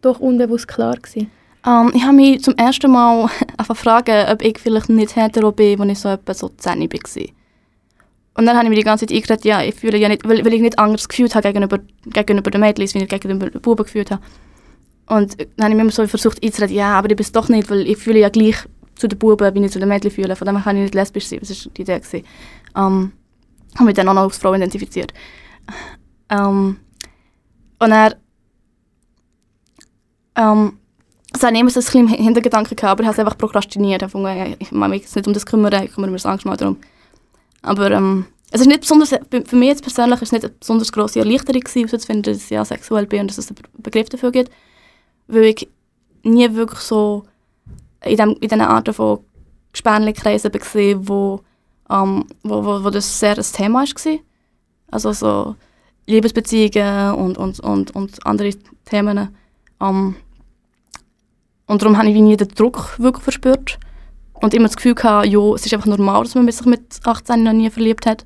doch 0.00 0.20
unbewusst 0.20 0.68
klar 0.68 0.94
gewesen? 0.94 1.30
Ähm, 1.66 1.92
ich 1.94 2.04
habe 2.04 2.14
mich 2.14 2.42
zum 2.42 2.54
ersten 2.56 2.90
Mal 2.90 3.28
einfach 3.58 3.74
gefragt, 3.74 4.08
ob 4.08 4.42
ich 4.42 4.58
vielleicht 4.58 4.88
nicht 4.88 5.16
hetero 5.16 5.52
bin, 5.52 5.80
als 5.80 5.90
ich 5.90 5.98
so 5.98 6.08
etwa 6.08 6.32
so 6.32 6.48
10 6.48 6.80
war. 6.80 7.22
Und 8.38 8.44
dann 8.44 8.56
habe 8.56 8.66
ich 8.66 8.70
mir 8.70 8.76
die 8.76 8.82
ganze 8.82 9.06
Zeit 9.06 9.16
eingeredet, 9.16 9.44
ja, 9.44 9.62
ich 9.62 9.74
fühle 9.74 9.98
ja 9.98 10.08
nicht, 10.08 10.28
weil, 10.28 10.44
weil 10.44 10.54
ich 10.54 10.60
nicht 10.60 10.78
anderes 10.78 11.08
gefühlt 11.08 11.34
habe 11.34 11.48
gegenüber, 11.48 11.80
gegenüber 12.04 12.50
den 12.50 12.60
Mädchen, 12.60 13.00
wie 13.00 13.04
ich 13.04 13.08
gegenüber 13.08 13.50
den 13.50 13.60
Buben 13.60 13.84
gefühlt 13.84 14.10
habe. 14.10 14.22
Und 15.08 15.38
dann 15.38 15.64
habe 15.64 15.74
ich 15.74 15.80
immer 15.80 15.90
so 15.90 16.06
versucht 16.06 16.42
einzureden, 16.42 16.76
ja, 16.76 16.98
aber 16.98 17.10
ich 17.10 17.16
bin 17.16 17.24
es 17.24 17.32
doch 17.32 17.48
nicht, 17.48 17.70
weil 17.70 17.86
ich 17.86 17.96
fühle 17.96 18.18
ja 18.18 18.28
gleich 18.28 18.56
zu 18.96 19.08
den 19.08 19.18
Buben, 19.18 19.54
wie 19.54 19.64
ich 19.64 19.72
zu 19.72 19.78
den 19.78 19.88
Mädchen 19.88 20.10
fühle. 20.10 20.34
Von 20.34 20.46
dem 20.46 20.62
kann 20.62 20.76
ich 20.76 20.82
nicht 20.82 20.94
lesbisch 20.94 21.26
sein, 21.26 21.40
das 21.40 21.64
war 21.64 21.72
die 21.72 21.82
Idee. 21.82 21.98
Gewesen. 21.98 22.24
Ähm, 22.76 23.12
habe 23.74 23.84
mich 23.84 23.94
dann 23.94 24.08
auch 24.08 24.14
noch 24.14 24.22
als 24.22 24.38
Frau 24.38 24.54
identifiziert. 24.54 25.12
Ähm, 26.30 26.78
und 27.78 27.90
dann 27.90 28.14
ähm, 30.36 30.78
also 31.32 31.48
ich 31.48 31.60
immer 31.60 31.70
so 31.70 31.80
ein 31.80 31.84
bisschen 31.84 32.08
im 32.08 32.08
Hintergedanken 32.08 32.76
gehabt, 32.76 32.92
aber 32.92 33.02
ich 33.02 33.06
habe 33.06 33.14
es 33.14 33.18
einfach 33.18 33.38
prokrastiniert. 33.38 34.02
Ich, 34.02 34.14
ja, 34.14 34.46
ich 34.58 34.72
mag 34.72 34.90
mich 34.90 35.02
jetzt 35.02 35.16
nicht 35.16 35.26
um 35.26 35.34
das 35.34 35.44
kümmern, 35.44 35.84
ich 35.84 35.92
kümmere 35.92 36.10
mich 36.10 36.22
das 36.22 36.30
Angst 36.30 36.46
mal 36.46 36.56
darum. 36.56 36.78
Aber 37.62 37.90
ähm, 37.90 38.26
es 38.50 38.60
ist 38.60 38.68
nicht 38.68 38.80
besonders, 38.80 39.10
für 39.10 39.56
mich 39.56 39.68
jetzt 39.68 39.82
persönlich 39.82 40.22
ist 40.22 40.28
es 40.28 40.32
nicht 40.32 40.44
eine 40.44 40.54
besonders 40.58 40.92
grosse 40.92 41.18
Erleichterung 41.18 41.60
gewesen, 41.60 41.86
herauszufinden, 41.86 42.22
dass 42.22 42.44
ich 42.44 42.50
ja 42.50 42.64
sexuell 42.64 43.06
bin 43.06 43.22
und 43.22 43.30
dass 43.30 43.38
es 43.38 43.48
einen 43.48 43.58
Begriff 43.78 44.08
dafür 44.08 44.30
gibt. 44.30 44.50
Weil 45.28 45.44
ich 45.44 45.68
nie 46.22 46.52
wirklich 46.54 46.80
so 46.80 47.24
in, 48.04 48.16
dem, 48.16 48.30
in 48.34 48.40
diesen 48.40 48.60
Arten 48.60 48.94
von 48.94 49.20
Gespänlikreisen 49.72 50.52
war, 50.52 51.08
wo, 51.08 51.40
ähm, 51.90 52.24
wo, 52.42 52.64
wo, 52.64 52.84
wo 52.84 52.90
das 52.90 53.18
sehr 53.18 53.36
ein 53.36 53.42
Thema 53.42 53.84
war. 53.84 54.18
Also 54.90 55.12
so 55.12 55.56
Liebesbeziehungen 56.06 57.14
und, 57.14 57.38
und, 57.38 57.60
und, 57.60 57.90
und 57.94 58.26
andere 58.26 58.50
Themen. 58.84 59.36
Ähm, 59.80 60.16
und 61.66 61.82
darum 61.82 61.98
habe 61.98 62.08
ich 62.08 62.14
nie 62.14 62.36
den 62.36 62.48
Druck 62.48 62.98
wirklich 62.98 63.24
verspürt. 63.24 63.78
Und 64.34 64.54
immer 64.54 64.68
das 64.68 64.76
Gefühl 64.76 64.94
gehabt, 64.94 65.26
ja, 65.26 65.54
es 65.54 65.66
ist 65.66 65.74
einfach 65.74 65.86
normal, 65.86 66.22
dass 66.22 66.34
man 66.34 66.50
sich 66.50 66.66
mit 66.66 67.00
18 67.04 67.42
noch 67.42 67.52
nie 67.52 67.70
verliebt 67.70 68.06
hat. 68.06 68.24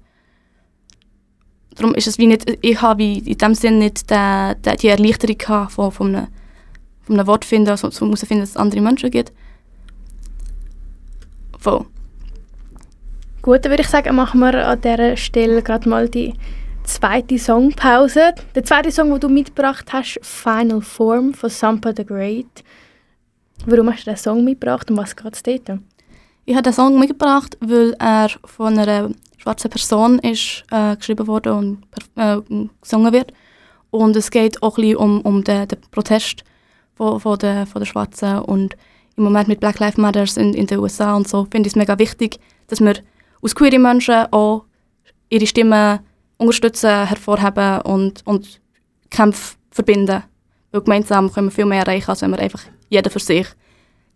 Darum 1.77 1.95
ist 1.95 2.09
es 2.09 2.19
wie 2.19 2.27
nicht, 2.27 2.45
ich 2.61 2.83
habe 2.83 3.03
in 3.03 3.39
dem 3.39 3.55
Sinne 3.55 3.79
nicht 3.79 4.11
die, 4.11 4.77
die 4.83 4.89
Erleichterung 4.89 5.39
gehabt 5.39 5.73
von, 5.73 5.93
von, 5.93 6.15
einem, 6.15 6.27
von 7.11 7.19
einem 7.19 7.27
Wort 7.27 7.45
finden, 7.45 7.71
also 7.71 7.91
so 7.91 8.07
muss 8.07 8.21
finden, 8.21 8.43
dass 8.43 8.51
es 8.51 8.57
andere 8.57 8.81
Menschen 8.81 9.11
gibt. 9.11 9.33
Voll. 11.59 11.85
Gut, 13.43 13.65
dann 13.65 13.73
würde 13.73 13.83
ich 13.83 13.89
sagen, 13.89 14.15
machen 14.15 14.39
wir 14.39 14.69
an 14.69 14.81
dieser 14.81 15.17
Stelle 15.17 15.61
gerade 15.61 15.89
mal 15.89 16.09
die 16.09 16.35
zweite 16.85 17.37
Songpause. 17.37 18.33
Der 18.55 18.63
zweite 18.63 18.93
Song, 18.93 19.11
den 19.11 19.19
du 19.19 19.29
mitgebracht 19.29 19.93
hast, 19.93 20.21
Final 20.23 20.83
Form 20.83 21.35
von 21.35 21.51
Sampa 21.51 21.93
the 21.97 22.07
Great. 22.07 22.63
Warum 23.67 23.91
hast 23.91 24.07
du 24.07 24.11
diesen 24.13 24.23
Song 24.23 24.45
mitgebracht 24.45 24.89
und 24.89 24.97
was 24.97 25.17
geht 25.17 25.35
es 25.35 25.43
dort? 25.43 25.81
Ich 26.45 26.55
habe 26.55 26.63
den 26.63 26.73
Song 26.73 26.97
mitgebracht, 26.97 27.59
weil 27.61 27.93
er 27.99 28.29
von 28.45 28.79
einer 28.79 29.11
schwarzen 29.37 29.69
Person 29.69 30.21
ist, 30.21 30.63
äh, 30.71 30.95
geschrieben 30.95 31.27
wurde 31.27 31.55
und 31.55 31.83
äh, 32.15 32.37
gesungen 32.81 33.13
wird. 33.13 33.33
Und 33.91 34.15
es 34.15 34.31
geht 34.31 34.63
auch 34.63 34.79
ein 34.79 34.83
bisschen 34.83 34.97
um, 34.97 35.21
um 35.23 35.43
den, 35.43 35.67
den 35.67 35.81
Protest 35.91 36.45
von, 37.01 37.19
von, 37.19 37.39
der, 37.39 37.65
von 37.65 37.81
der 37.81 37.87
Schwarzen 37.87 38.41
und 38.41 38.77
im 39.17 39.25
Moment 39.25 39.49
mit 39.49 39.59
Black 39.59 39.79
Lives 39.79 39.97
Matter 39.97 40.27
in, 40.37 40.53
in 40.53 40.67
den 40.67 40.81
USA 40.81 41.17
und 41.17 41.27
so 41.27 41.47
finde 41.51 41.67
ich 41.67 41.73
es 41.73 41.77
mega 41.77 41.99
wichtig, 41.99 42.39
dass 42.67 42.81
wir 42.81 42.97
aus 43.41 43.55
queere 43.55 43.79
Menschen 43.79 44.27
auch 44.33 44.67
ihre 45.31 45.47
Stimmen 45.47 46.01
unterstützen, 46.37 47.07
hervorheben 47.07 47.81
und, 47.83 48.21
und 48.27 48.61
Kämpfe 49.09 49.57
verbinden. 49.71 50.25
Weil 50.73 50.83
gemeinsam 50.83 51.33
können 51.33 51.47
wir 51.47 51.53
viel 51.53 51.65
mehr 51.65 51.87
erreichen, 51.87 52.11
als 52.11 52.21
wenn 52.21 52.33
wir 52.33 52.39
einfach 52.39 52.65
jeder 52.91 53.09
für 53.11 53.19
sich 53.19 53.47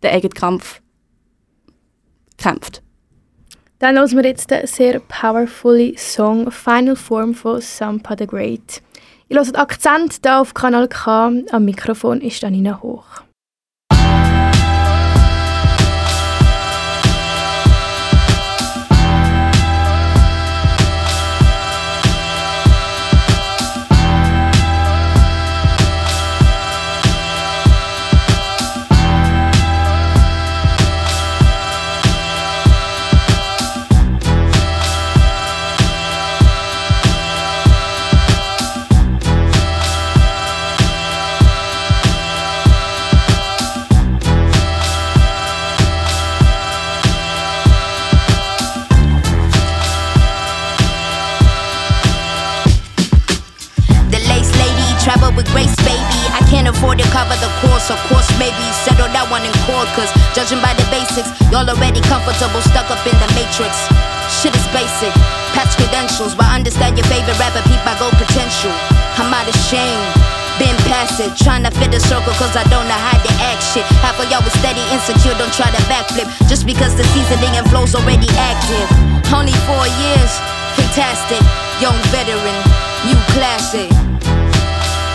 den 0.03 0.11
eigenen 0.11 0.33
Kampf 0.33 0.81
kämpft. 2.37 2.83
Dann 3.79 3.97
hören 3.97 4.15
wir 4.15 4.25
jetzt 4.25 4.51
den 4.51 4.67
sehr 4.67 4.99
powerful 4.99 5.97
Song 5.97 6.51
Final 6.51 6.95
Form 6.95 7.33
von 7.33 7.61
Sampa 7.61 8.15
the 8.17 8.27
Great. 8.27 8.83
Ich 9.27 9.35
höre 9.35 9.43
den 9.43 9.55
Akzent 9.55 10.19
hier 10.23 10.39
auf 10.39 10.53
Kanal 10.53 10.87
K. 10.87 11.31
Am 11.51 11.65
Mikrofon 11.65 12.21
ist 12.21 12.43
Anina 12.43 12.79
Hoch. 12.83 13.23
Maybe 58.37 58.65
settle 58.85 59.09
that 59.11 59.27
one 59.31 59.43
in 59.43 59.53
court. 59.67 59.87
Cause 59.95 60.09
judging 60.35 60.59
by 60.59 60.73
the 60.75 60.85
basics, 60.91 61.29
y'all 61.51 61.67
already 61.67 62.01
comfortable, 62.05 62.61
stuck 62.63 62.87
up 62.91 63.01
in 63.07 63.15
the 63.19 63.29
matrix. 63.35 63.73
Shit 64.41 64.55
is 64.55 64.67
basic, 64.73 65.13
patch 65.53 65.77
credentials, 65.77 66.33
but 66.33 66.49
understand 66.49 66.97
your 66.97 67.07
favorite 67.07 67.37
rapper, 67.37 67.61
peep 67.69 67.81
my 67.85 67.93
gold 68.01 68.15
potential. 68.17 68.73
I'm 69.19 69.31
out 69.31 69.47
of 69.47 69.57
shame. 69.69 70.01
Been 70.57 70.75
past 70.87 71.19
it, 71.19 71.35
trying 71.35 71.67
to 71.67 71.71
fit 71.71 71.91
the 71.91 71.99
circle 71.99 72.31
cause 72.39 72.55
I 72.55 72.63
don't 72.71 72.87
know 72.87 72.95
how 72.95 73.19
to 73.19 73.31
act 73.43 73.59
shit. 73.75 73.83
Half 73.99 74.23
of 74.23 74.31
y'all 74.31 74.39
was 74.39 74.55
steady, 74.55 74.79
insecure, 74.95 75.35
don't 75.35 75.51
try 75.51 75.67
to 75.67 75.81
backflip. 75.91 76.31
Just 76.47 76.65
because 76.65 76.95
the 76.95 77.03
seasoning 77.11 77.59
and 77.59 77.67
flow's 77.67 77.93
already 77.93 78.31
active. 78.39 78.87
Only 79.35 79.51
four 79.67 79.83
years, 79.99 80.31
fantastic. 80.79 81.43
Young 81.83 81.99
veteran, 82.07 82.55
new 83.03 83.19
classic. 83.35 84.04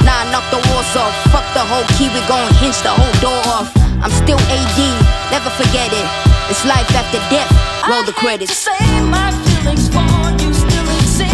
Nah, 0.05 0.25
knock 0.33 0.47
the 0.51 0.61
walls 0.69 0.93
off. 0.97 1.15
Fuck 1.33 1.47
the 1.55 1.65
whole 1.65 1.87
key, 1.97 2.09
we 2.13 2.21
gon' 2.27 2.49
hinge 2.61 2.81
the 2.83 2.91
whole 2.91 3.17
door 3.21 3.41
off. 3.53 3.69
I'm 4.01 4.11
still 4.11 4.41
AD, 4.49 4.79
never 5.31 5.51
forget 5.51 5.93
it. 5.93 6.09
It's 6.49 6.65
life 6.65 6.89
after 6.97 7.21
death. 7.29 7.51
Roll 7.87 8.03
the 8.03 8.13
credits. 8.13 8.57
Say 8.57 8.73
my 9.07 9.31
feelings 9.45 9.87
for 9.93 10.03
you 10.41 10.51
still 10.55 10.89
exist. 10.99 11.31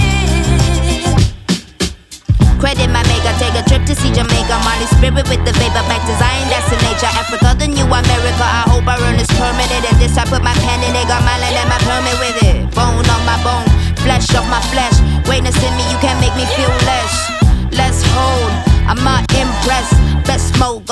Credit 2.59 2.89
my 2.91 3.05
maker, 3.07 3.33
take 3.39 3.55
a 3.55 3.63
trip 3.69 3.87
to 3.87 3.95
see 3.95 4.11
Jamaica. 4.11 4.57
Molly 4.67 4.89
spirit 4.99 5.29
with 5.31 5.45
the 5.47 5.53
vapor 5.55 5.85
back 5.87 6.03
to 6.09 6.15
Zion, 6.19 6.49
that's 6.51 6.67
the 6.69 6.77
nature. 6.83 7.13
Africa, 7.15 7.55
the 7.55 7.69
new 7.69 7.87
America. 7.87 8.45
I 8.45 8.67
hope 8.67 8.89
I 8.89 8.99
earn 9.07 9.17
this 9.17 9.31
permanent. 9.39 9.85
And 9.87 9.97
this 10.03 10.19
I 10.19 10.25
put 10.27 10.43
my 10.43 10.55
pen 10.65 10.83
in 10.83 10.97
it, 10.97 11.07
got 11.07 11.23
my 11.23 11.39
land 11.39 11.55
and 11.55 11.69
my 11.71 11.79
permit 11.87 12.17
with 12.19 12.43
it. 12.43 12.57
Bone 12.75 13.07
on 13.07 13.23
my 13.23 13.39
bone, 13.47 13.69
flesh 14.03 14.35
of 14.35 14.45
my 14.51 14.61
flesh. 14.75 14.99
Greatness 15.25 15.57
in 15.63 15.73
me, 15.79 15.85
you 15.93 15.99
can't 16.03 16.19
make 16.19 16.35
me 16.35 16.45
feel 16.59 16.73
less. 16.89 17.26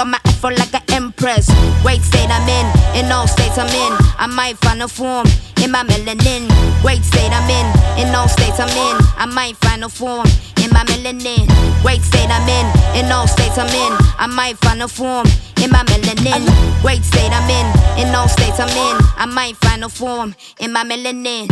Got 0.05 0.11
my 0.11 0.31
afro 0.31 0.51
like 0.51 0.75
an 0.75 0.83
empress. 0.93 1.47
State 1.47 2.29
I'm 2.29 2.49
in, 2.49 3.05
in 3.05 3.13
all 3.13 3.27
states 3.27 3.57
I'm 3.59 3.69
in. 3.69 3.93
I 4.19 4.27
might 4.27 4.57
find 4.59 4.83
a 4.83 4.89
form 4.89 5.27
in 5.63 5.71
my 5.71 5.85
melanin. 5.85 6.49
Great 6.83 7.03
state 7.03 7.31
I'm 7.33 7.49
in, 7.49 7.67
in 8.09 8.15
all 8.15 8.29
states 8.29 8.61
I'm 8.61 8.69
in. 8.69 8.97
I 9.17 9.27
might 9.27 9.57
find 9.57 9.85
a 9.85 9.89
form 9.89 10.27
in 10.63 10.71
my 10.71 10.85
melanin. 10.85 11.47
Great 11.83 12.03
state 12.03 12.29
I'm 12.29 12.49
in, 12.49 13.05
in 13.05 13.13
all 13.13 13.27
states 13.27 13.59
I'm 13.59 13.69
in. 13.69 13.93
I 14.19 14.27
might 14.27 14.59
find 14.59 14.83
a 14.83 14.89
form 14.89 15.27
in 15.63 15.71
my 15.71 15.85
melanin. 15.85 16.43
Great 16.83 17.05
state 17.05 17.31
I'm 17.33 17.49
in, 17.49 18.09
in 18.09 18.15
all 18.15 18.29
states 18.29 18.61
I'm 18.61 18.69
in. 18.69 18.97
I 19.17 19.27
might 19.27 19.57
find 19.57 19.85
a 19.85 19.89
form 19.89 20.35
in 20.61 20.73
my 20.73 20.85
melanin. 20.85 21.49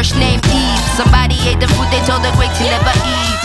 First 0.00 0.16
name 0.16 0.40
Eve. 0.48 0.80
Somebody 0.96 1.36
ate 1.44 1.60
the 1.60 1.68
food 1.76 1.84
they 1.92 2.00
told 2.08 2.24
the 2.24 2.32
great 2.40 2.48
to 2.56 2.64
never 2.64 2.96
eat. 3.04 3.40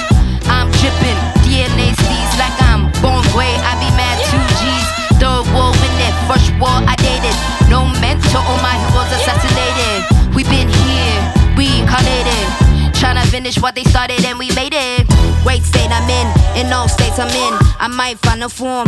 I'm 0.48 0.72
dripping, 0.80 1.20
DNA 1.44 1.92
sees 2.00 2.32
like 2.40 2.56
I'm 2.72 2.88
born 3.04 3.28
gray. 3.36 3.52
I 3.60 3.76
be 3.84 3.92
mad 4.00 4.16
two 4.32 4.40
G's. 4.56 4.88
Third 5.20 5.44
war 5.52 5.76
in 5.76 5.96
it, 6.00 6.16
first 6.32 6.48
war 6.56 6.80
I 6.88 6.96
dated. 6.96 7.36
No 7.68 7.84
mentor, 8.00 8.40
all 8.40 8.60
my 8.64 8.72
heroes 8.88 9.12
assassinated. 9.20 10.00
We 10.32 10.48
been 10.48 10.72
here, 10.72 11.20
reincarnated. 11.60 12.48
Tryna 12.96 13.28
finish 13.28 13.60
what 13.60 13.76
they 13.76 13.84
started 13.84 14.24
and 14.24 14.40
we 14.40 14.48
made 14.56 14.72
it. 14.72 15.04
Great 15.44 15.64
state 15.64 15.92
I'm 15.92 16.08
in, 16.08 16.28
in 16.56 16.72
all 16.72 16.88
states 16.88 17.20
I'm 17.20 17.36
in. 17.36 17.54
I 17.84 17.90
might 17.92 18.18
find 18.20 18.42
a 18.42 18.48
form 18.48 18.88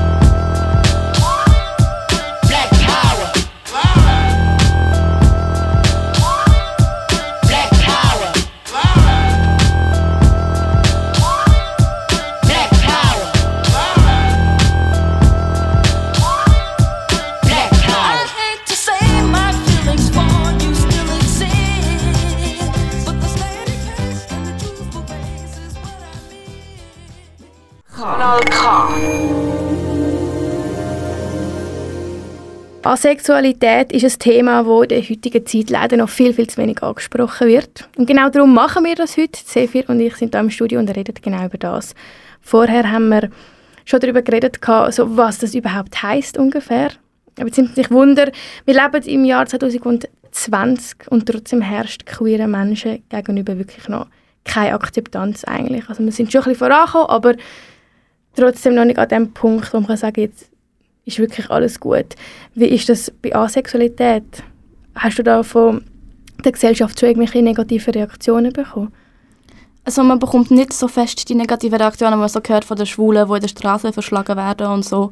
Asexualität 32.83 33.91
ist 33.91 34.03
ein 34.03 34.19
Thema, 34.19 34.63
das 34.63 34.81
in 34.81 34.89
der 34.89 35.01
heutigen 35.03 35.45
Zeit 35.45 35.69
leider 35.69 35.97
noch 35.97 36.09
viel, 36.09 36.33
viel 36.33 36.47
zu 36.47 36.57
wenig 36.57 36.81
angesprochen 36.81 37.47
wird. 37.47 37.87
Und 37.97 38.07
genau 38.07 38.29
darum 38.29 38.55
machen 38.55 38.85
wir 38.85 38.95
das 38.95 39.17
heute. 39.17 39.39
Sephir 39.45 39.87
und 39.87 39.99
ich 39.99 40.15
sind 40.15 40.33
hier 40.33 40.41
im 40.41 40.49
Studio 40.49 40.79
und 40.79 40.89
reden 40.89 41.13
genau 41.21 41.45
über 41.45 41.59
das. 41.59 41.93
Vorher 42.41 42.91
haben 42.91 43.09
wir 43.09 43.29
schon 43.85 43.99
darüber 43.99 44.23
geredet, 44.23 44.61
gehabt, 44.61 44.95
so 44.95 45.15
was 45.15 45.37
das 45.37 45.53
überhaupt 45.53 46.01
heisst 46.01 46.39
ungefähr. 46.39 46.89
Aber 47.37 47.45
jetzt 47.47 47.57
nimmt 47.57 47.75
sich 47.75 47.91
Wunder, 47.91 48.31
wir 48.65 48.73
leben 48.73 49.03
im 49.07 49.25
Jahr 49.25 49.45
2020 49.45 51.11
und 51.11 51.27
trotzdem 51.27 51.61
herrscht 51.61 52.07
queeren 52.07 52.49
Menschen 52.49 53.03
gegenüber 53.09 53.59
wirklich 53.59 53.87
noch 53.89 54.07
keine 54.43 54.73
Akzeptanz 54.73 55.43
eigentlich. 55.43 55.87
Also 55.87 56.03
wir 56.03 56.11
sind 56.11 56.31
schon 56.31 56.41
ein 56.41 56.49
bisschen 56.49 56.67
vorangekommen, 56.67 57.09
aber 57.09 57.35
trotzdem 58.35 58.75
noch 58.75 58.85
nicht 58.85 58.99
an 58.99 59.09
dem 59.09 59.33
Punkt, 59.33 59.73
wo 59.73 59.77
man 59.77 59.87
kann 59.87 59.97
sagen 59.97 60.21
jetzt 60.21 60.51
ist 61.05 61.19
wirklich 61.19 61.49
alles 61.49 61.79
gut. 61.79 62.15
Wie 62.53 62.65
ist 62.65 62.89
das 62.89 63.11
bei 63.21 63.35
Asexualität? 63.35 64.43
Hast 64.95 65.17
du 65.19 65.23
da 65.23 65.43
von 65.43 65.83
der 66.43 66.51
Gesellschaft 66.51 66.99
schon 66.99 67.09
irgendwelche 67.09 67.41
negative 67.41 67.93
Reaktionen 67.93 68.53
bekommen? 68.53 68.93
Also 69.83 70.03
man 70.03 70.19
bekommt 70.19 70.51
nicht 70.51 70.73
so 70.73 70.87
fest 70.87 71.27
die 71.27 71.35
negativen 71.35 71.79
Reaktionen, 71.79 72.13
die 72.13 72.19
man 72.19 72.29
so 72.29 72.39
hört 72.45 72.65
von 72.65 72.77
den 72.77 72.85
Schwulen, 72.85 73.27
die 73.27 73.33
in 73.33 73.41
der 73.41 73.47
Straße 73.47 73.91
verschlagen 73.91 74.37
werden 74.37 74.67
und 74.67 74.85
so. 74.85 75.11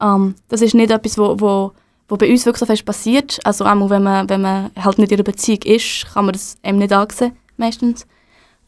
Ähm, 0.00 0.36
das 0.48 0.62
ist 0.62 0.74
nicht 0.74 0.92
etwas, 0.92 1.18
wo, 1.18 1.40
wo, 1.40 1.72
wo 2.08 2.16
bei 2.16 2.30
uns 2.30 2.46
wirklich 2.46 2.60
so 2.60 2.66
fest 2.66 2.84
passiert. 2.84 3.40
Also 3.44 3.64
auch 3.64 3.90
wenn 3.90 4.02
man, 4.02 4.28
wenn 4.28 4.40
man 4.40 4.70
halt 4.76 4.98
nicht 4.98 5.10
in 5.10 5.16
einer 5.16 5.24
Beziehung 5.24 5.62
ist, 5.64 6.06
kann 6.12 6.26
man 6.26 6.32
das 6.32 6.56
eben 6.62 6.78
nicht 6.78 6.92
ansehen, 6.92 7.32
meistens. 7.56 8.06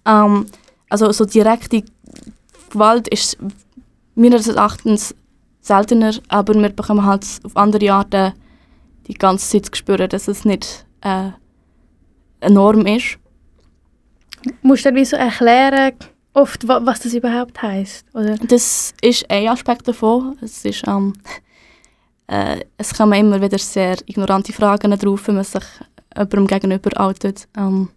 Ähm, 0.05 0.47
also 0.89 1.13
so 1.13 1.25
direkte 1.25 1.85
Gewalt 2.71 3.07
ist 3.09 3.39
meines 4.17 4.49
Erachtens 4.49 5.15
seltener, 5.61 6.13
aber 6.29 6.55
wir 6.55 6.69
bekommen 6.71 7.05
halt 7.05 7.25
auf 7.45 7.57
andere 7.57 7.93
Arten 7.93 8.33
die 9.07 9.15
ganze 9.15 9.49
Zeit 9.49 9.67
zu 9.67 9.77
spüren, 9.77 10.09
dass 10.09 10.27
es 10.29 10.45
nicht 10.45 10.85
äh, 11.03 11.31
eine 12.41 12.55
Norm 12.55 12.87
ist. 12.87 13.19
Musst 14.63 14.85
du 14.85 14.89
dann 14.91 14.97
wie 14.97 15.05
so 15.05 15.17
erklären, 15.17 15.93
oft, 16.35 16.67
wa- 16.69 16.81
was 16.85 17.01
das 17.01 17.15
überhaupt 17.15 17.61
heisst? 17.63 18.07
Oder? 18.15 18.37
Das 18.37 18.95
ist 19.01 19.29
ein 19.31 19.49
Aspekt 19.49 19.89
davon. 19.89 20.37
Es, 20.41 20.65
ist, 20.65 20.87
ähm, 20.87 21.13
äh, 22.29 22.61
es 22.79 22.95
kommen 22.95 23.19
immer 23.19 23.41
wieder 23.41 23.59
sehr 23.59 23.97
ignorante 24.07 24.53
Fragen 24.53 24.97
drauf, 24.99 25.27
wenn 25.29 25.37
man 25.37 25.45
sich 25.45 25.65
jemandem 26.15 26.47
gegenüber 26.47 27.01
outet. 27.01 27.49
Ähm, 27.57 27.89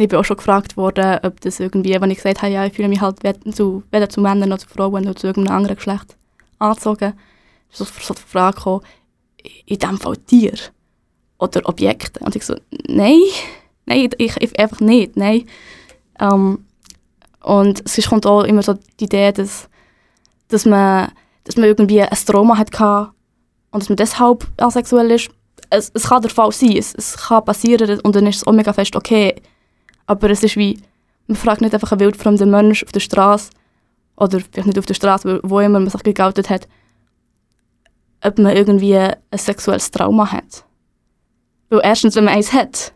ich 0.00 0.08
bin 0.08 0.18
auch 0.18 0.24
schon 0.24 0.36
gefragt 0.36 0.76
worden, 0.76 1.18
ob 1.22 1.40
das 1.40 1.60
irgendwie, 1.60 2.00
wenn 2.00 2.10
ich 2.10 2.18
gesagt 2.18 2.42
habe, 2.42 2.52
ja, 2.52 2.64
ich 2.64 2.74
fühle 2.74 2.88
mich 2.88 3.00
halt 3.00 3.18
zu, 3.54 3.82
weder 3.90 4.08
zu 4.08 4.20
Männern 4.20 4.48
noch 4.48 4.58
zu 4.58 4.68
Frauen 4.68 5.04
noch 5.04 5.14
zu 5.14 5.26
irgendeinem 5.26 5.56
anderen 5.56 5.76
Geschlecht 5.76 6.16
angezogen, 6.58 7.14
ist 7.70 7.78
so, 7.78 7.84
so 7.84 8.14
die 8.14 8.22
Frage 8.22 8.56
gekommen, 8.56 8.82
in 9.66 9.78
dem 9.78 9.98
Fall 9.98 10.16
Tier 10.16 10.54
oder 11.38 11.68
Objekte. 11.68 12.20
Und 12.20 12.36
ich 12.36 12.44
so, 12.44 12.54
nein, 12.88 13.20
nein, 13.86 14.10
ich, 14.18 14.36
ich 14.38 14.58
einfach 14.58 14.80
nicht, 14.80 15.16
nein. 15.16 15.44
Ähm, 16.20 16.64
und 17.40 17.82
es 17.84 18.08
kommt 18.08 18.26
auch 18.26 18.42
immer 18.42 18.62
so 18.62 18.74
die 19.00 19.04
Idee, 19.04 19.32
dass, 19.32 19.68
dass, 20.48 20.64
man, 20.64 21.12
dass 21.44 21.56
man 21.56 21.66
irgendwie 21.66 22.02
ein 22.02 22.18
Trauma 22.26 22.58
hatte 22.58 23.10
und 23.70 23.82
dass 23.82 23.88
man 23.88 23.96
deshalb 23.96 24.46
asexuell 24.58 25.10
ist. 25.12 25.30
Es, 25.70 25.90
es 25.94 26.08
kann 26.08 26.22
der 26.22 26.30
Fall 26.30 26.50
sein, 26.52 26.76
es, 26.76 26.94
es 26.94 27.16
kann 27.16 27.44
passieren 27.44 28.00
und 28.00 28.16
dann 28.16 28.26
ist 28.26 28.36
es 28.36 28.46
auch 28.46 28.52
mega 28.52 28.72
fest 28.72 28.96
okay. 28.96 29.34
Aber 30.08 30.30
es 30.30 30.42
ist 30.42 30.56
wie, 30.56 30.80
man 31.26 31.36
fragt 31.36 31.60
nicht 31.60 31.74
einfach 31.74 31.92
einen 31.92 32.00
wildfremden 32.00 32.50
Mensch 32.50 32.82
auf 32.82 32.92
der 32.92 33.00
Straße 33.00 33.50
oder 34.16 34.40
vielleicht 34.40 34.66
nicht 34.66 34.78
auf 34.78 34.86
der 34.86 34.94
Straße, 34.94 35.40
wo 35.42 35.60
immer 35.60 35.78
man 35.78 35.90
sich 35.90 36.02
geoutet 36.02 36.48
hat, 36.48 36.66
ob 38.24 38.38
man 38.38 38.56
irgendwie 38.56 38.96
ein 38.96 39.16
sexuelles 39.36 39.90
Trauma 39.90 40.32
hat. 40.32 40.64
Weil 41.68 41.82
erstens, 41.84 42.16
wenn 42.16 42.24
man 42.24 42.34
eins 42.34 42.54
hat, 42.54 42.94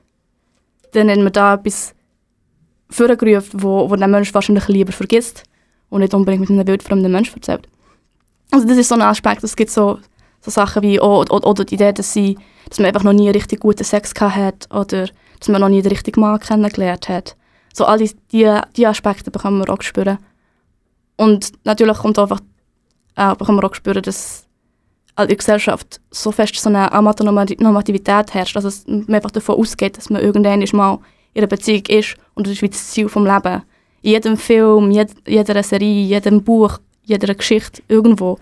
dann 0.93 1.11
hat 1.11 1.19
man 1.19 1.33
da 1.33 1.55
etwas 1.55 1.95
vorgerufen, 2.89 3.63
wo, 3.63 3.91
wo 3.91 3.95
der 3.95 4.09
Mensch 4.09 4.33
wahrscheinlich 4.33 4.67
lieber 4.69 4.93
vergisst 4.93 5.45
und 5.91 6.01
nicht 6.01 6.15
unbedingt 6.15 6.49
mit 6.49 6.51
einem 6.51 6.67
wildfremden 6.67 7.13
Mensch 7.13 7.33
erzählt. 7.35 7.69
Also 8.51 8.67
das 8.67 8.79
ist 8.79 8.89
so 8.89 8.95
ein 8.95 9.03
Aspekt, 9.03 9.45
es 9.45 9.55
gibt 9.55 9.71
so, 9.71 9.99
so 10.41 10.51
Sachen 10.51 10.83
wie, 10.83 10.99
oh, 10.99 11.21
oder, 11.21 11.47
oder 11.47 11.65
die 11.67 11.75
Idee, 11.75 11.93
dass, 11.93 12.15
sie, 12.15 12.39
dass 12.71 12.79
man 12.79 12.87
einfach 12.87 13.05
noch 13.05 13.13
nie 13.13 13.29
richtig 13.29 13.61
guten 13.61 13.85
Sex 13.85 14.15
gehabt 14.15 14.37
hat 14.37 14.75
oder 14.75 15.09
dass 15.43 15.49
man 15.49 15.61
noch 15.61 15.69
nie 15.69 15.83
den 15.83 15.91
richtigen 15.91 16.21
Mann 16.21 16.39
kennengelernt 16.39 17.09
hat. 17.09 17.37
So 17.75 17.85
all 17.85 17.99
die, 17.99 18.13
die, 18.31 18.61
die 18.77 18.87
Aspekte 18.87 19.33
bekommen 19.33 19.59
wir 19.59 19.73
auch 19.73 19.83
spüren. 19.83 20.19
Und 21.17 21.51
natürlich 21.65 21.99
kommt 21.99 22.17
einfach, 22.17 22.39
äh, 23.17 23.35
bekommen 23.35 23.61
wir 23.61 23.69
auch 23.69 23.75
spüren, 23.75 24.03
dass 24.03 24.47
in 25.19 25.27
der 25.27 25.37
Gesellschaft 25.37 26.01
so 26.13 26.31
fest 26.31 26.55
so 26.55 26.69
eine 26.69 26.93
Amatonormativität 26.93 28.33
herrscht, 28.33 28.55
dass 28.55 28.87
man 28.87 29.13
einfach 29.13 29.33
davon 29.33 29.57
ausgeht, 29.57 29.99
dass 29.99 30.11
man 30.11 30.23
irgendwann 30.23 30.65
mal 30.75 31.01
in 31.35 31.41
einer 31.41 31.49
Beziehung 31.49 31.87
ist 31.89 32.15
und 32.35 32.47
das 32.47 32.53
ist 32.53 32.63
wie 32.63 32.69
das 32.69 32.91
Ziel 32.93 33.09
vom 33.09 33.27
Leben. 33.27 33.63
In 34.03 34.11
jedem 34.13 34.37
Film, 34.37 34.93
jed, 34.93 35.11
jeder 35.27 35.61
Serie, 35.65 36.05
jedem 36.05 36.45
Buch, 36.45 36.79
jeder 37.03 37.35
Geschichte, 37.35 37.83
irgendwo 37.89 38.39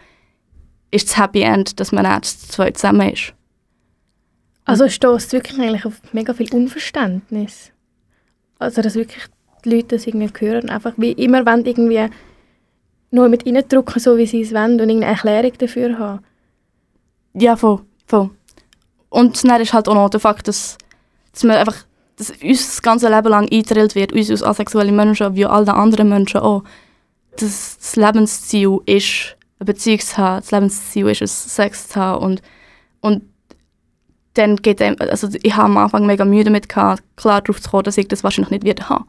ist 0.90 1.08
das 1.08 1.16
Happy 1.16 1.40
End, 1.40 1.80
dass 1.80 1.92
man 1.92 2.22
zu 2.22 2.48
zweit 2.48 2.76
zusammen 2.76 3.10
ist. 3.10 3.32
Also 4.70 4.88
stößt 4.88 5.32
wirklich 5.32 5.58
eigentlich 5.58 5.84
auf 5.84 6.00
mega 6.12 6.32
viel 6.32 6.52
Unverständnis. 6.54 7.72
Also 8.58 8.82
dass 8.82 8.94
wirklich 8.94 9.24
die 9.64 9.70
Leute 9.70 9.96
das 9.96 10.06
irgendwie 10.06 10.30
hören, 10.38 10.70
einfach 10.70 10.92
wie 10.96 11.12
immer 11.12 11.44
wollen 11.44 11.66
irgendwie 11.66 12.08
nur 13.10 13.28
mit 13.28 13.46
reindrücken, 13.46 14.00
so 14.00 14.16
wie 14.16 14.26
sie 14.26 14.42
es 14.42 14.52
wollen 14.52 14.80
und 14.80 14.88
irgendeine 14.88 15.06
Erklärung 15.06 15.52
dafür 15.58 15.98
haben. 15.98 16.24
Ja, 17.34 17.56
voll, 17.56 17.80
voll. 18.06 18.30
Und 19.08 19.42
dann 19.44 19.60
ist 19.60 19.72
halt 19.72 19.88
auch 19.88 19.94
noch 19.94 20.08
der 20.08 20.20
Fakt, 20.20 20.46
dass, 20.46 20.78
dass 21.32 21.42
man 21.42 21.56
einfach 21.56 21.84
dass 22.16 22.30
uns 22.30 22.66
das 22.66 22.82
ganze 22.82 23.08
Leben 23.08 23.28
lang 23.28 23.50
eingedrillt 23.50 23.94
wird, 23.94 24.12
uns 24.12 24.30
als 24.30 24.42
asexuelle 24.42 24.92
Menschen, 24.92 25.34
wie 25.34 25.46
alle 25.46 25.72
anderen 25.74 26.10
Menschen 26.10 26.40
auch, 26.40 26.62
dass 27.38 27.78
das 27.78 27.96
Lebensziel 27.96 28.78
ist, 28.84 29.36
eine 29.58 29.66
Beziehung 29.66 30.00
zu 30.00 30.16
haben, 30.18 30.40
das 30.40 30.50
Lebensziel 30.50 31.08
ist 31.08 31.54
Sex 31.54 31.88
zu 31.88 31.98
haben 31.98 32.22
und, 32.22 32.42
und 33.00 33.22
dann 34.34 34.56
geht 34.56 34.80
einem, 34.80 34.96
also 34.98 35.28
ich 35.42 35.56
habe 35.56 35.66
am 35.66 35.76
Anfang 35.76 36.06
mega 36.06 36.24
Mühe 36.24 36.44
damit 36.44 36.68
gehabt, 36.68 37.02
klar 37.16 37.40
darauf 37.40 37.60
zu 37.60 37.70
kommen, 37.70 37.84
dass 37.84 37.98
ich 37.98 38.08
das 38.08 38.22
wahrscheinlich 38.22 38.50
nicht 38.50 38.64
wieder 38.64 38.88
habe. 38.88 39.04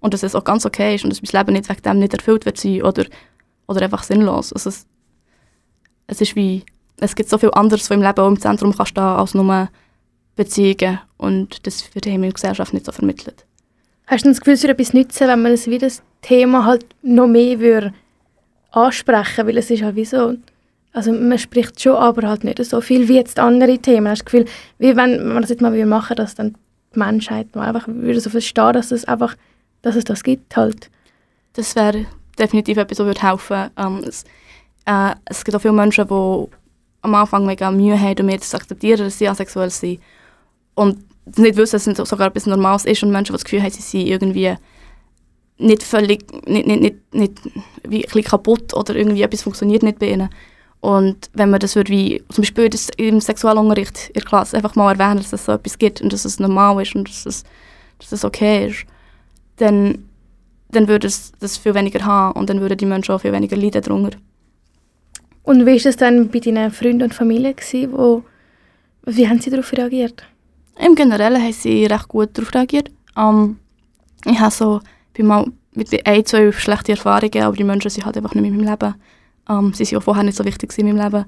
Und 0.00 0.14
dass 0.14 0.22
es 0.22 0.34
auch 0.34 0.44
ganz 0.44 0.66
okay 0.66 0.94
ist 0.94 1.04
und 1.04 1.10
dass 1.10 1.22
mein 1.22 1.40
Leben 1.40 1.52
nicht 1.54 1.68
wegen 1.68 1.82
dem 1.82 1.98
nicht 1.98 2.14
erfüllt 2.14 2.44
wird 2.44 2.58
sein 2.58 2.82
oder, 2.82 3.04
oder 3.66 3.82
einfach 3.82 4.02
sinnlos. 4.02 4.52
Also 4.52 4.68
es, 4.68 4.86
es 6.06 6.20
ist 6.20 6.36
wie, 6.36 6.64
es 6.98 7.14
gibt 7.14 7.30
so 7.30 7.38
viel 7.38 7.50
anderes, 7.52 7.90
was 7.90 7.96
im 7.96 8.02
Leben 8.02 8.20
auch 8.20 8.28
im 8.28 8.38
Zentrum 8.38 8.76
kann 8.76 8.86
stehen, 8.86 9.02
als 9.02 9.34
nur 9.34 9.68
Beziehungen 10.36 11.00
und 11.16 11.66
das 11.66 11.94
wird 11.94 12.06
in 12.06 12.20
der 12.20 12.32
Gesellschaft 12.32 12.74
nicht 12.74 12.84
so 12.84 12.92
vermittelt. 12.92 13.46
Hast 14.06 14.24
du 14.24 14.28
das 14.28 14.40
Gefühl, 14.40 14.54
es 14.54 14.62
würde 14.62 14.74
etwas 14.74 14.92
nützen, 14.92 15.26
wenn 15.26 15.42
man 15.42 15.52
es 15.52 15.66
wie 15.66 15.78
das 15.78 16.02
Thema 16.20 16.64
halt 16.64 16.84
noch 17.02 17.26
mehr 17.26 17.58
würde 17.58 17.94
ansprechen 18.70 19.46
Weil 19.46 19.58
es 19.58 19.70
ist 19.70 19.82
halt 19.82 19.96
wie 19.96 20.04
so, 20.04 20.34
also 20.96 21.12
man 21.12 21.38
spricht 21.38 21.78
schon, 21.78 21.94
aber 21.94 22.26
halt 22.26 22.42
nicht 22.42 22.64
so 22.64 22.80
viel 22.80 23.06
wie 23.06 23.16
jetzt 23.16 23.38
andere 23.38 23.76
Themen. 23.76 24.08
Hast 24.08 24.22
du 24.22 24.24
das 24.24 24.32
Gefühl, 24.32 24.44
wie 24.78 24.96
wenn, 24.96 25.28
man 25.28 25.42
das 25.42 25.50
jetzt 25.50 25.60
mal 25.60 25.74
wieder 25.74 25.84
machen 25.84 26.16
dass 26.16 26.34
dann 26.34 26.56
die 26.94 26.98
Menschheit 26.98 27.54
mal 27.54 27.68
einfach 27.68 27.86
würde 27.86 28.18
so 28.18 28.30
verstehen, 28.30 28.72
dass 28.72 28.92
es 28.92 29.04
einfach, 29.04 29.36
dass 29.82 29.94
es 29.94 30.04
das 30.04 30.22
gibt 30.22 30.56
halt. 30.56 30.90
Das 31.52 31.76
wäre 31.76 32.06
definitiv 32.38 32.78
etwas, 32.78 32.98
was 32.98 33.06
würde 33.06 33.20
helfen 33.20 33.70
ähm, 33.76 34.04
es, 34.08 34.24
äh, 34.86 35.14
es 35.26 35.44
gibt 35.44 35.54
auch 35.54 35.60
viele 35.60 35.74
Menschen, 35.74 36.08
die 36.08 36.46
am 37.02 37.14
Anfang 37.14 37.44
mega 37.44 37.70
Mühe 37.70 38.00
haben, 38.00 38.16
damit 38.16 38.42
zu 38.42 38.56
akzeptieren, 38.56 39.00
dass 39.00 39.18
sie 39.18 39.28
asexuell 39.28 39.68
sind. 39.68 40.00
Und 40.74 40.96
nicht 41.26 41.56
wissen, 41.56 41.72
dass 41.76 41.86
es 41.86 42.08
sogar 42.08 42.28
etwas 42.28 42.46
Normales 42.46 42.86
ist 42.86 43.02
und 43.02 43.10
Menschen, 43.10 43.34
die 43.34 43.36
das 43.36 43.44
Gefühl 43.44 43.62
haben, 43.62 43.70
sie 43.70 43.82
sind 43.82 44.06
irgendwie 44.06 44.54
nicht 45.58 45.82
völlig, 45.82 46.24
nicht, 46.48 46.66
nicht, 46.66 46.80
nicht, 46.80 47.14
nicht 47.14 47.40
wie 47.86 48.08
ein 48.08 48.24
kaputt 48.24 48.72
oder 48.72 48.96
irgendwie 48.96 49.20
etwas 49.20 49.42
funktioniert 49.42 49.82
nicht 49.82 49.98
bei 49.98 50.08
ihnen. 50.08 50.30
Und 50.80 51.30
wenn 51.32 51.50
man 51.50 51.60
das 51.60 51.74
würde 51.74 51.90
wie, 51.90 52.22
zum 52.30 52.42
Beispiel 52.42 52.68
das 52.68 52.90
im 52.96 53.20
Sexualunterricht 53.20 54.08
in 54.08 54.14
der 54.14 54.22
Klasse 54.22 54.56
einfach 54.56 54.74
mal 54.74 54.92
erwähnen, 54.92 55.18
dass 55.18 55.32
es 55.32 55.44
so 55.46 55.52
etwas 55.52 55.78
gibt 55.78 56.00
und 56.00 56.12
dass 56.12 56.24
es 56.24 56.38
normal 56.38 56.80
ist 56.82 56.94
und 56.94 57.08
dass 57.08 57.26
es, 57.26 57.44
dass 57.98 58.12
es 58.12 58.24
okay 58.24 58.68
ist, 58.68 58.86
dann, 59.56 60.04
dann 60.70 60.86
würde 60.86 61.06
es 61.06 61.32
das 61.40 61.56
viel 61.56 61.74
weniger 61.74 62.04
haben 62.04 62.38
und 62.38 62.50
dann 62.50 62.60
würden 62.60 62.78
die 62.78 62.86
Menschen 62.86 63.14
auch 63.14 63.20
viel 63.20 63.32
weniger 63.32 63.56
leiden 63.56 63.82
darunter. 63.82 64.18
Und 65.42 65.64
wie 65.64 65.72
war 65.72 65.78
das 65.78 65.96
dann 65.96 66.28
bei 66.28 66.40
deinen 66.40 66.70
Freunden 66.70 67.02
und 67.02 67.14
Familie? 67.14 67.54
Gewesen, 67.54 67.92
wo, 67.92 68.22
wie 69.04 69.28
haben 69.28 69.40
sie 69.40 69.50
darauf 69.50 69.72
reagiert? 69.72 70.24
Im 70.78 70.94
Generellen 70.94 71.42
haben 71.42 71.52
sie 71.52 71.86
recht 71.86 72.08
gut 72.08 72.30
darauf 72.34 72.52
reagiert. 72.52 72.90
Ähm, 73.16 73.58
ich 74.24 74.38
habe 74.38 74.50
so, 74.50 74.80
bin 75.14 75.26
mal 75.26 75.46
mit 75.72 76.06
ein, 76.06 76.24
zwei 76.24 76.50
schlechte 76.52 76.92
Erfahrungen, 76.92 77.42
aber 77.42 77.56
die 77.56 77.64
Menschen 77.64 77.90
sind 77.90 78.04
halt 78.04 78.16
einfach 78.16 78.34
nicht 78.34 78.42
mehr 78.42 78.50
in 78.50 78.56
meinem 78.56 78.68
Leben. 78.68 78.94
Ähm, 79.48 79.72
sie 79.74 79.90
waren 79.92 80.02
vorher 80.02 80.24
nicht 80.24 80.36
so 80.36 80.44
wichtig 80.44 80.76
in 80.78 80.86
meinem 80.86 81.02
Leben. 81.02 81.24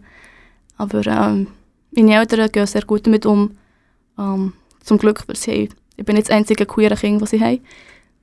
Aber 0.77 1.07
ähm, 1.07 1.49
meine 1.91 2.17
Eltern 2.17 2.51
gehen 2.51 2.67
sehr 2.67 2.83
gut 2.83 3.07
damit 3.07 3.27
um. 3.27 3.57
Ähm, 4.19 4.53
zum 4.83 4.99
Glück, 4.99 5.23
weil 5.27 5.37
sie 5.37 5.69
ich 5.97 6.05
bin 6.05 6.15
nicht 6.15 6.29
das 6.29 6.37
einzige 6.37 6.65
queere 6.65 6.95
Kind, 6.95 7.21
das 7.21 7.31
sie 7.31 7.41
haben. 7.41 7.61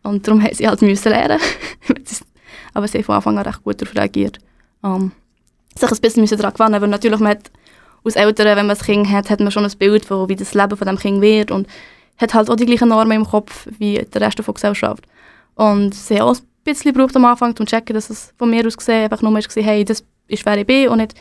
Und 0.04 0.26
darum 0.26 0.40
mussten 0.40 0.56
sie 0.56 0.68
halt 0.68 0.82
müssen 0.82 1.10
lernen. 1.10 1.40
aber 2.74 2.88
sie 2.88 3.00
haben 3.00 3.04
von 3.04 3.16
Anfang 3.16 3.38
an 3.38 3.46
recht 3.46 3.64
gut 3.64 3.82
darauf 3.82 3.96
reagiert. 3.96 4.40
Ähm, 4.84 5.12
sich 5.78 5.92
ein 5.92 6.00
bisschen 6.00 6.38
daran 6.38 6.54
gewöhnen, 6.54 6.82
weil 6.82 6.90
natürlich 6.90 7.20
man 7.20 7.32
hat 7.32 7.52
als 8.06 8.16
Eltern, 8.16 8.46
wenn 8.56 8.68
man 8.68 8.78
ein 8.78 8.82
Kind 8.82 9.10
hat, 9.10 9.30
hat 9.30 9.40
man 9.40 9.52
schon 9.52 9.66
ein 9.66 9.78
Bild 9.78 10.06
von, 10.06 10.30
wie 10.30 10.36
das 10.36 10.54
Leben 10.54 10.78
von 10.78 10.88
dem 10.88 10.98
Kind 10.98 11.22
wird 11.22 11.52
und 11.52 11.68
hat 12.18 12.34
halt 12.34 12.50
auch 12.50 12.56
die 12.56 12.66
gleichen 12.66 12.90
Normen 12.90 13.12
im 13.12 13.26
Kopf 13.26 13.68
wie 13.78 13.98
der 13.98 14.22
Rest 14.22 14.38
der 14.38 14.54
Gesellschaft. 14.54 15.06
Und 15.56 15.94
sie 15.94 16.20
haben 16.20 16.30
auch 16.30 16.38
bisschen 16.66 16.94
gebraucht 16.94 17.16
am 17.16 17.26
Anfang, 17.26 17.52
um 17.52 17.56
zu 17.56 17.66
checken, 17.66 17.94
dass 17.94 18.10
es 18.10 18.34
von 18.38 18.50
mir 18.50 18.66
aus 18.68 18.78
gesehen 18.78 19.04
einfach 19.04 19.22
nur 19.22 19.34
war, 19.34 19.42
hey, 19.64 19.86
das 19.86 20.04
ist 20.28 20.46
wer 20.46 20.58
ich 20.58 20.68
bin 20.68 20.90
und 20.90 20.98
nicht, 20.98 21.14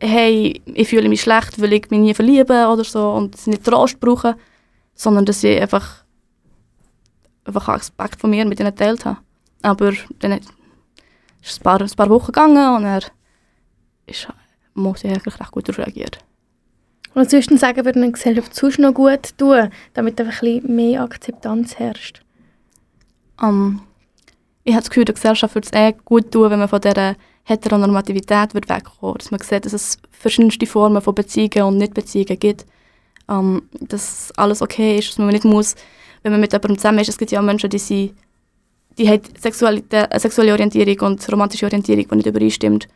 hey, 0.00 0.62
ich 0.66 0.88
fühle 0.88 1.08
mich 1.08 1.22
schlecht, 1.22 1.60
weil 1.60 1.72
ich 1.72 1.90
mich 1.90 2.00
nie 2.00 2.14
verliebe 2.14 2.68
oder 2.68 2.84
so 2.84 3.10
und 3.10 3.36
sie 3.36 3.50
nicht 3.50 3.64
Trost 3.64 3.98
brauchen, 3.98 4.34
sondern 4.94 5.24
dass 5.24 5.40
sie 5.40 5.58
einfach, 5.58 6.04
einfach 7.44 7.68
einen 7.68 7.78
Aspekt 7.78 8.20
von 8.20 8.30
mir 8.30 8.44
mit 8.44 8.60
ihnen 8.60 8.70
geteilt 8.70 9.04
haben. 9.04 9.18
Aber 9.62 9.92
dann 10.20 10.32
ist 10.32 10.50
es 11.42 11.58
ein 11.58 11.62
paar, 11.62 11.80
ein 11.80 11.90
paar 11.90 12.10
Wochen 12.10 12.26
gegangen 12.26 12.76
und 12.76 12.84
er 12.84 13.02
ist 14.06 14.28
muss 14.74 15.04
ich 15.04 15.10
eigentlich 15.10 15.40
recht 15.40 15.50
gut 15.52 15.68
darauf 15.68 15.78
reagiert. 15.78 16.18
Und 17.14 17.22
ansonsten 17.22 17.58
sagen 17.58 17.84
würde 17.84 18.00
eine 18.00 18.10
Gesellschaft 18.10 18.54
sonst 18.54 18.80
noch 18.80 18.92
gut 18.92 19.38
tun, 19.38 19.70
damit 19.94 20.20
einfach 20.20 20.42
ein 20.42 20.60
bisschen 20.60 20.76
mehr 20.76 21.02
Akzeptanz 21.02 21.78
herrscht? 21.78 22.22
Um, 23.40 23.82
ich 24.64 24.72
habe 24.72 24.82
das 24.82 24.90
Gefühl, 24.90 25.04
der 25.04 25.14
Gesellschaft 25.14 25.54
würde 25.54 25.68
es 25.70 25.78
eh 25.78 25.94
gut 26.04 26.30
tun, 26.30 26.50
wenn 26.50 26.58
man 26.58 26.68
von 26.68 26.80
dieser 26.80 27.16
Heteronormativität 27.44 28.54
würde 28.54 28.68
wegkommen 28.68 29.18
Dass 29.18 29.30
man 29.30 29.40
sieht, 29.40 29.66
dass 29.66 29.74
es 29.74 29.98
verschiedenste 30.10 30.66
Formen 30.66 31.02
von 31.02 31.14
Beziehungen 31.14 31.68
und 31.68 31.78
Nichtbeziehungen 31.78 32.38
gibt. 32.38 32.66
Um, 33.26 33.62
dass 33.80 34.32
alles 34.36 34.60
okay 34.60 34.98
ist, 34.98 35.08
dass 35.08 35.18
man 35.18 35.28
nicht 35.28 35.46
muss, 35.46 35.76
wenn 36.22 36.32
man 36.32 36.42
mit 36.42 36.52
jemandem 36.52 36.76
zusammen 36.76 36.98
ist, 36.98 37.08
es 37.08 37.16
gibt 37.16 37.30
ja 37.30 37.40
auch 37.40 37.44
Menschen, 37.44 37.70
die, 37.70 37.78
sind, 37.78 38.12
die 38.98 39.08
haben 39.08 39.22
Sexualität, 39.40 40.08
sexuelle 40.20 40.52
Orientierung 40.52 41.08
und 41.08 41.32
romantische 41.32 41.64
Orientierung, 41.64 42.06
die 42.06 42.16
nicht 42.16 42.26
übereinstimmt. 42.26 42.86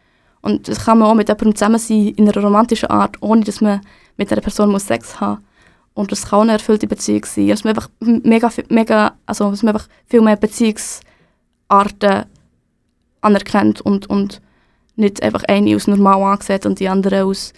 Und 0.42 0.68
das 0.68 0.84
kann 0.84 0.98
man 0.98 1.08
auch 1.08 1.14
mit 1.14 1.28
jemandem 1.28 1.56
zusammen 1.56 1.78
sein, 1.78 2.08
in 2.08 2.28
einer 2.28 2.42
romantischen 2.42 2.90
Art, 2.90 3.16
ohne 3.20 3.42
dass 3.42 3.62
man 3.62 3.80
mit 4.18 4.30
dieser 4.30 4.42
Person 4.42 4.70
muss 4.70 4.86
Sex 4.86 5.18
haben 5.18 5.36
muss. 5.36 5.44
Und 5.94 6.12
das 6.12 6.26
kann 6.26 6.38
auch 6.38 6.42
eine 6.42 6.52
erfüllte 6.52 6.86
Beziehung 6.86 7.24
sein. 7.24 7.48
Dass 7.48 7.64
man 7.64 7.74
einfach 7.74 7.88
mega, 8.00 8.50
mega, 8.68 9.14
also 9.24 9.50
dass 9.50 9.62
man 9.62 9.74
einfach 9.74 9.88
viel 10.06 10.20
mehr 10.20 10.36
Beziehungsarten 11.68 12.30
anerkennt 13.20 13.80
und, 13.80 14.08
und 14.08 14.40
nicht 14.96 15.22
einfach 15.22 15.44
eine 15.44 15.74
als 15.74 15.86
normal 15.86 16.22
angesehen 16.22 16.60
und 16.64 16.80
die 16.80 16.88
andere 16.88 17.24
als 17.24 17.52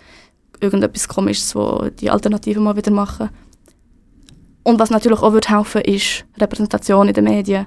irgendetwas 0.60 1.08
Komisches, 1.08 1.54
was 1.54 1.94
die 1.96 2.10
Alternativen 2.10 2.62
mal 2.62 2.76
wieder 2.76 2.90
machen. 2.90 3.30
Und 4.62 4.78
was 4.78 4.90
natürlich 4.90 5.20
auch 5.20 5.32
würde 5.32 5.48
helfen, 5.48 5.80
ist 5.82 6.24
Repräsentation 6.38 7.08
in 7.08 7.14
den 7.14 7.24
Medien. 7.24 7.66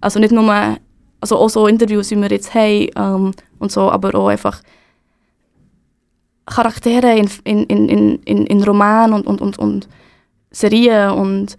Also 0.00 0.18
nicht 0.18 0.32
nur 0.32 0.78
also 1.20 1.36
auch 1.36 1.50
so 1.50 1.66
Interviews, 1.66 2.10
wie 2.10 2.16
wir 2.16 2.30
jetzt 2.30 2.54
haben 2.54 2.88
ähm, 2.96 3.32
und 3.58 3.70
so, 3.70 3.90
aber 3.90 4.14
auch 4.14 4.28
einfach 4.28 4.62
Charaktere 6.46 7.16
in, 7.16 7.30
in, 7.44 7.64
in, 7.66 8.18
in, 8.22 8.46
in 8.46 8.62
Romanen 8.62 9.14
und, 9.14 9.26
und, 9.26 9.40
und, 9.40 9.58
und 9.58 9.88
Serien 10.50 11.10
und 11.10 11.58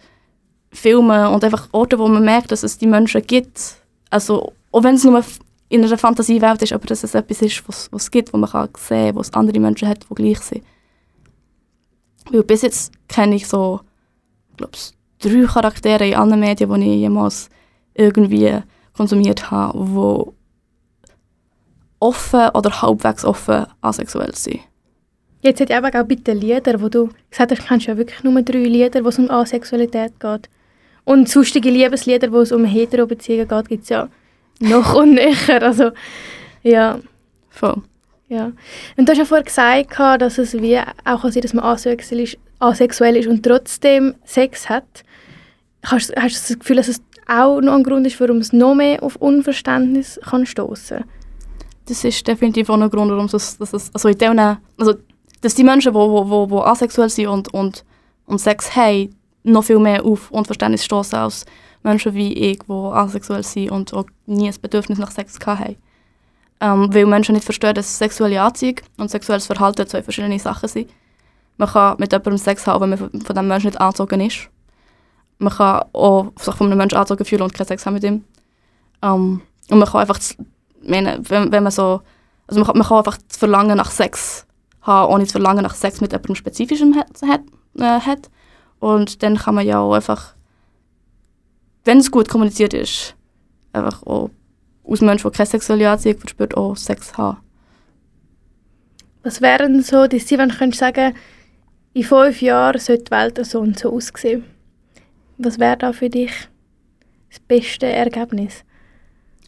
Filmen 0.71 1.27
und 1.27 1.43
einfach 1.43 1.67
Orte, 1.71 1.99
wo 1.99 2.07
man 2.07 2.25
merkt, 2.25 2.51
dass 2.51 2.63
es 2.63 2.77
die 2.77 2.87
Menschen 2.87 3.21
gibt. 3.21 3.80
Also, 4.11 4.53
auch 4.71 4.83
wenn 4.83 4.95
es 4.95 5.03
nur 5.03 5.23
in 5.69 5.83
einer 5.83 5.97
Fantasiewelt 5.97 6.61
ist, 6.61 6.73
aber 6.73 6.85
dass 6.85 7.03
es 7.03 7.15
etwas 7.15 7.41
ist, 7.41 7.67
was 7.67 7.89
es 7.91 8.11
gibt, 8.11 8.31
wo 8.33 8.37
man 8.37 8.49
kann 8.49 8.69
sehen 8.77 9.07
kann, 9.07 9.15
wo 9.15 9.21
es 9.21 9.33
andere 9.33 9.59
Menschen 9.59 9.87
hat, 9.87 10.05
die 10.09 10.13
gleich 10.13 10.39
sind. 10.39 10.63
Weil 12.29 12.43
bis 12.43 12.61
jetzt 12.61 12.91
kenne 13.07 13.35
ich 13.35 13.47
so, 13.47 13.79
glaube 14.57 14.77
drei 15.19 15.45
Charaktere 15.45 16.07
in 16.07 16.15
allen 16.15 16.39
Medien, 16.39 16.73
die 16.73 16.81
ich 16.81 16.99
jemals 16.99 17.49
irgendwie 17.93 18.59
konsumiert 18.93 19.49
habe, 19.49 19.77
die 19.77 20.31
offen 21.99 22.49
oder 22.49 22.81
halbwegs 22.81 23.23
offen 23.23 23.65
asexuell 23.81 24.35
sind. 24.35 24.59
Jetzt 25.41 25.61
hat 25.61 25.71
eben 25.71 25.95
auch 25.95 26.05
bitte 26.05 26.33
Lieder, 26.33 26.81
wo 26.81 26.89
du 26.89 27.09
gesagt 27.29 27.51
hast, 27.51 27.61
du 27.61 27.67
kennst 27.67 27.87
ja 27.87 27.97
wirklich 27.97 28.23
nur 28.23 28.41
drei 28.41 28.63
Lieder, 28.63 29.03
wo 29.03 29.09
es 29.09 29.19
um 29.19 29.29
Asexualität 29.29 30.19
geht. 30.19 30.49
Und 31.03 31.29
sonstige 31.29 31.69
Liebeslieder, 31.69 32.31
wo 32.31 32.39
es 32.39 32.51
um 32.51 32.65
Hetero-Beziehungen 32.65 33.47
geht, 33.47 33.69
gibt 33.69 33.83
es 33.83 33.89
ja 33.89 34.09
noch 34.59 34.93
unnäher. 34.93 35.61
Also, 35.61 35.91
ja. 36.63 36.99
Voll. 37.49 37.81
Ja. 38.29 38.51
Und 38.95 39.07
du 39.07 39.11
hast 39.11 39.17
ja 39.17 39.25
vorher 39.25 39.43
gesagt, 39.43 40.21
dass 40.21 40.37
es 40.37 40.53
wie 40.53 40.79
auch 40.79 41.29
sein 41.29 41.41
dass 41.41 41.53
man 41.53 41.65
asexuell 41.65 42.21
ist, 42.21 42.37
asexuell 42.59 43.17
ist 43.17 43.27
und 43.27 43.43
trotzdem 43.43 44.15
Sex 44.23 44.69
hat. 44.69 45.03
Hast, 45.83 46.15
hast 46.15 46.49
du 46.49 46.53
das 46.53 46.59
Gefühl, 46.59 46.77
dass 46.77 46.87
es 46.87 47.01
auch 47.27 47.59
noch 47.59 47.73
ein 47.73 47.83
Grund 47.83 48.07
ist, 48.07 48.19
warum 48.21 48.37
es 48.37 48.53
noch 48.53 48.73
mehr 48.73 49.03
auf 49.03 49.17
Unverständnis 49.17 50.19
kann 50.23 50.45
stoßen 50.45 51.03
Das 51.87 52.03
ist 52.03 52.25
definitiv 52.25 52.69
auch 52.69 52.79
ein 52.79 52.89
Grund, 52.89 53.11
warum 53.11 53.25
es, 53.25 53.57
dass 53.57 53.73
es 53.73 53.93
also 53.93 54.07
in 54.07 54.17
denen, 54.17 54.57
also 54.77 54.93
dass 55.41 55.55
die 55.55 55.63
Menschen, 55.63 55.91
die 55.91 55.95
wo, 55.95 56.29
wo, 56.29 56.49
wo 56.49 56.61
asexuell 56.61 57.09
sind 57.09 57.27
und, 57.27 57.53
und, 57.53 57.83
und 58.27 58.39
Sex 58.39 58.75
haben, 58.75 59.13
noch 59.43 59.63
viel 59.63 59.79
mehr 59.79 60.05
auf 60.05 60.31
Unverständnis 60.31 60.85
stoßen 60.85 61.17
als 61.17 61.45
Menschen 61.83 62.13
wie 62.13 62.33
ich, 62.33 62.59
die 62.59 62.71
asexuell 62.71 63.43
sind 63.43 63.71
und 63.71 63.93
auch 63.93 64.05
nie 64.25 64.47
ein 64.47 64.61
Bedürfnis 64.61 64.99
nach 64.99 65.11
Sex 65.11 65.39
haben. 65.45 65.75
Ähm, 66.59 66.93
weil 66.93 67.07
Menschen 67.07 67.33
nicht 67.33 67.45
verstehen, 67.45 67.73
dass 67.73 67.97
sexuelle 67.97 68.41
Anziehung 68.41 68.75
und 68.97 69.09
sexuelles 69.09 69.47
Verhalten 69.47 69.87
zwei 69.87 70.03
verschiedene 70.03 70.37
Sachen 70.37 70.69
sind. 70.69 70.91
Man 71.57 71.69
kann 71.69 71.95
mit 71.97 72.11
jemandem 72.11 72.37
Sex 72.37 72.67
haben, 72.67 72.81
wenn 72.81 72.89
man 72.91 72.97
von 72.99 73.09
diesem 73.11 73.47
Menschen 73.47 73.67
nicht 73.67 73.81
angezogen 73.81 74.21
ist 74.21 74.49
man 75.41 75.51
kann 75.51 75.83
auch 75.93 76.31
sich 76.39 76.53
von 76.53 76.67
einem 76.67 76.77
Menschen 76.77 76.97
angezogen 76.97 77.25
fühlen 77.25 77.41
und 77.41 77.53
keinen 77.53 77.67
Sex 77.67 77.85
haben 77.85 77.95
mit 77.95 78.03
ihm. 78.03 78.23
Um, 79.01 79.41
und 79.69 79.79
man 79.79 79.89
kann 79.89 80.01
einfach, 80.01 80.19
meine, 80.83 81.19
wenn, 81.27 81.51
wenn 81.51 81.63
man 81.63 81.71
so, 81.71 82.01
also 82.47 82.61
man 82.61 82.77
man 82.77 82.87
kann 82.87 82.97
einfach 82.99 83.17
das 83.27 83.37
Verlangen 83.37 83.77
nach 83.77 83.89
Sex 83.89 84.45
haben, 84.81 85.11
ohne 85.11 85.23
das 85.23 85.31
Verlangen 85.31 85.63
nach 85.63 85.73
Sex 85.73 86.01
mit 86.01 86.11
jemandem 86.11 86.35
Spezifischem 86.35 86.95
hat, 86.95 87.07
hat, 87.27 87.41
äh, 87.79 87.99
hat. 87.99 88.29
Und 88.81 89.21
dann 89.21 89.37
kann 89.37 89.53
man 89.55 89.65
ja 89.65 89.79
auch 89.79 89.93
einfach, 89.93 90.33
wenn 91.85 91.99
es 91.99 92.09
gut 92.09 92.27
kommuniziert 92.27 92.73
ist, 92.73 93.15
einfach 93.73 94.01
auch 94.07 94.31
aus 94.83 95.01
Menschen, 95.01 95.29
der 95.29 95.37
keine 95.37 95.47
sexuelle 95.47 95.89
Anziehung 95.89 96.17
verspürt, 96.17 96.57
auch 96.57 96.75
Sex 96.75 97.15
haben. 97.15 97.37
Was 99.21 99.39
wären 99.39 99.83
so 99.83 100.07
die 100.07 100.17
Ziele, 100.17 100.41
wenn 100.41 100.49
du 100.49 100.55
könntest 100.55 100.79
sagen, 100.79 101.13
in 101.93 102.03
fünf 102.03 102.41
Jahren 102.41 102.79
sollte 102.79 103.03
die 103.03 103.11
Welt 103.11 103.45
so 103.45 103.59
und 103.59 103.77
so 103.77 103.93
aussehen? 103.93 104.45
Was 105.37 105.59
wäre 105.59 105.77
da 105.77 105.93
für 105.93 106.09
dich 106.09 106.31
das 107.29 107.39
beste 107.39 107.85
Ergebnis? 107.85 108.63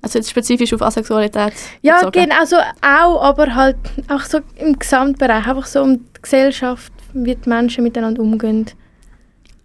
Also 0.03 0.19
jetzt 0.19 0.29
spezifisch 0.29 0.73
auf 0.73 0.83
Asexualität. 0.83 1.53
Ja, 1.81 1.95
bezogen. 1.95 2.11
genau, 2.11 2.39
also 2.39 2.57
auch, 2.57 3.23
aber 3.23 3.55
halt 3.55 3.77
auch 4.09 4.21
so 4.21 4.41
im 4.57 4.77
Gesamtbereich, 4.77 5.47
einfach 5.47 5.65
so 5.65 5.81
um 5.81 5.97
die 5.97 6.21
Gesellschaft, 6.21 6.93
wie 7.13 7.35
die 7.35 7.49
Menschen 7.49 7.83
miteinander 7.83 8.21
umgehen. 8.21 8.67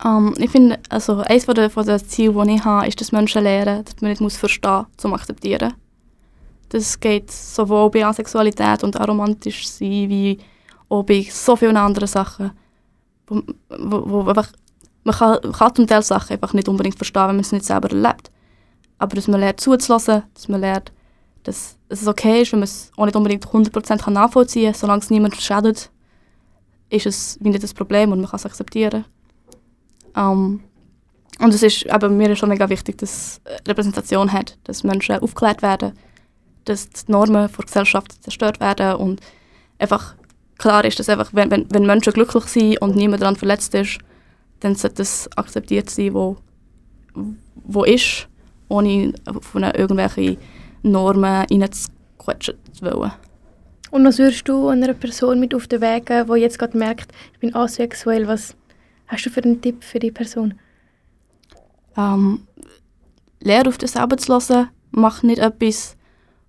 Ähm, 0.04 0.34
ich 0.38 0.50
finde, 0.50 0.78
also 0.88 1.18
eines 1.18 1.44
von 1.44 1.54
der, 1.54 1.68
der 1.68 2.04
Ziele, 2.06 2.44
die 2.44 2.54
ich 2.54 2.64
habe, 2.64 2.86
ist, 2.86 3.00
dass 3.00 3.12
Menschen 3.12 3.42
lernen, 3.42 3.84
dass 3.84 4.00
man 4.00 4.10
nicht 4.10 4.20
muss 4.20 4.36
verstehen 4.36 4.84
muss, 4.86 4.96
zum 4.96 5.14
akzeptieren. 5.14 5.74
Das 6.68 7.00
geht 7.00 7.30
sowohl 7.30 7.90
bei 7.90 8.04
Asexualität 8.04 8.84
und 8.84 9.00
aromantisch 9.00 9.68
sein, 9.68 10.08
wie 10.08 10.38
auch 10.88 11.02
bei 11.02 11.26
so 11.30 11.56
vielen 11.56 11.76
anderen 11.76 12.08
Sachen. 12.08 12.52
Wo, 13.26 13.42
wo, 13.68 14.24
wo 14.24 14.28
einfach, 14.28 14.52
man 15.04 15.14
kann, 15.14 15.52
kann 15.52 15.74
zum 15.74 15.86
Teil 15.86 16.02
Sachen 16.02 16.34
einfach 16.34 16.52
nicht 16.52 16.68
unbedingt 16.68 16.96
verstehen, 16.96 17.28
wenn 17.28 17.36
man 17.36 17.40
es 17.40 17.52
nicht 17.52 17.64
selber 17.64 17.90
erlebt. 17.90 18.30
Aber 18.98 19.16
dass 19.16 19.28
man 19.28 19.40
lernt 19.40 19.60
zuzulassen, 19.60 20.24
dass 20.34 20.48
man 20.48 20.60
lernt, 20.60 20.92
dass 21.44 21.78
es 21.88 22.06
okay 22.06 22.42
ist, 22.42 22.52
wenn 22.52 22.60
man 22.60 22.64
es 22.64 22.90
auch 22.96 23.04
nicht 23.04 23.16
unbedingt 23.16 23.46
100% 23.46 23.98
kann 24.02 24.12
nachvollziehen 24.12 24.72
kann, 24.72 24.80
solange 24.80 25.02
es 25.02 25.10
niemand 25.10 25.36
schadet, 25.36 25.90
ist 26.90 27.06
es 27.06 27.40
nicht 27.40 27.62
das 27.62 27.74
Problem 27.74 28.12
und 28.12 28.20
man 28.20 28.30
kann 28.30 28.38
es 28.38 28.46
akzeptieren. 28.46 29.04
Ähm, 30.16 30.60
und 31.40 31.54
es 31.54 31.62
ist 31.62 31.88
aber 31.88 32.08
mir 32.08 32.30
ist 32.30 32.38
schon 32.38 32.48
mega 32.48 32.68
wichtig, 32.68 32.98
dass 32.98 33.40
Repräsentation 33.66 34.32
hat, 34.32 34.58
dass 34.64 34.82
Menschen 34.82 35.18
aufgeklärt 35.18 35.62
werden, 35.62 35.92
dass 36.64 36.90
die 36.90 37.12
Normen 37.12 37.48
der 37.56 37.64
Gesellschaft 37.64 38.22
zerstört 38.22 38.60
werden 38.60 38.96
und 38.96 39.20
einfach 39.78 40.14
klar 40.58 40.84
ist, 40.84 40.98
dass 40.98 41.08
einfach, 41.08 41.30
wenn, 41.32 41.50
wenn, 41.50 41.66
wenn 41.70 41.86
Menschen 41.86 42.12
glücklich 42.12 42.44
sind 42.44 42.78
und 42.82 42.96
niemand 42.96 43.22
daran 43.22 43.36
verletzt 43.36 43.74
ist, 43.74 43.98
dann 44.60 44.74
sollte 44.74 44.96
das 44.96 45.30
akzeptiert 45.36 45.88
sein, 45.88 46.14
wo, 46.14 46.36
wo 47.54 47.84
ist, 47.84 48.28
ohne 48.68 49.12
von 49.40 49.62
irgendwelche 49.62 50.36
Normen 50.82 51.46
reinzuquetschen 51.50 52.54
zu 52.72 52.84
wollen. 52.84 53.12
Und 53.90 54.04
was 54.04 54.18
würdest 54.18 54.46
du 54.48 54.68
einer 54.68 54.92
Person 54.92 55.40
mit 55.40 55.54
auf 55.54 55.66
den 55.66 55.80
Weg 55.80 56.06
geben, 56.06 56.34
die 56.34 56.40
jetzt 56.40 56.58
gerade 56.58 56.76
merkt, 56.76 57.12
ich 57.32 57.38
bin 57.38 57.54
asexuell, 57.54 58.26
was 58.28 58.54
hast 59.08 59.26
du 59.26 59.30
für 59.30 59.42
einen 59.42 59.60
Tipp 59.60 59.82
für 59.82 59.98
die 59.98 60.12
Person? 60.12 60.54
Ähm, 61.96 62.46
lehr 63.40 63.66
auf 63.66 63.78
dich 63.78 63.90
selber 63.90 64.16
zu 64.16 64.32
hören. 64.32 64.68
Mach 64.90 65.22
nicht 65.22 65.38
etwas, 65.38 65.96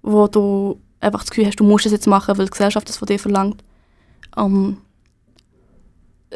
wo 0.02 0.28
du 0.28 0.80
einfach 1.00 1.22
das 1.22 1.30
Gefühl 1.30 1.48
hast, 1.48 1.60
du 1.60 1.64
musst 1.64 1.86
es 1.86 1.92
jetzt 1.92 2.08
machen, 2.08 2.38
weil 2.38 2.46
die 2.46 2.52
Gesellschaft 2.52 2.90
es 2.90 2.98
von 2.98 3.06
dir 3.08 3.20
verlangt. 3.20 3.64
Ähm, 4.38 4.78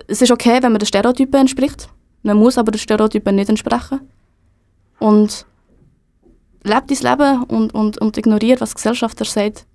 es 0.07 0.21
ist 0.21 0.31
okay, 0.31 0.61
wenn 0.61 0.71
man 0.71 0.79
den 0.79 0.87
Stereotypen 0.87 1.41
entspricht. 1.41 1.89
Man 2.23 2.37
muss 2.37 2.57
aber 2.57 2.71
den 2.71 2.79
Stereotypen 2.79 3.35
nicht 3.35 3.49
entsprechen. 3.49 4.01
Und 4.99 5.45
lebe 6.63 6.83
dein 6.87 6.97
Leben 6.97 7.43
und, 7.43 7.73
und, 7.73 7.97
und 7.99 8.17
ignoriere, 8.17 8.61
was 8.61 8.69
die 8.71 8.75
Gesellschaft 8.75 9.19
dir 9.19 9.25
sagt. 9.25 9.65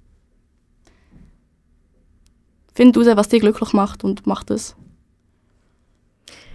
Find 2.75 2.97
heraus, 2.97 3.17
was 3.17 3.29
dich 3.29 3.41
glücklich 3.41 3.73
macht 3.73 4.05
und 4.05 4.27
mach 4.27 4.45
das. 4.45 4.77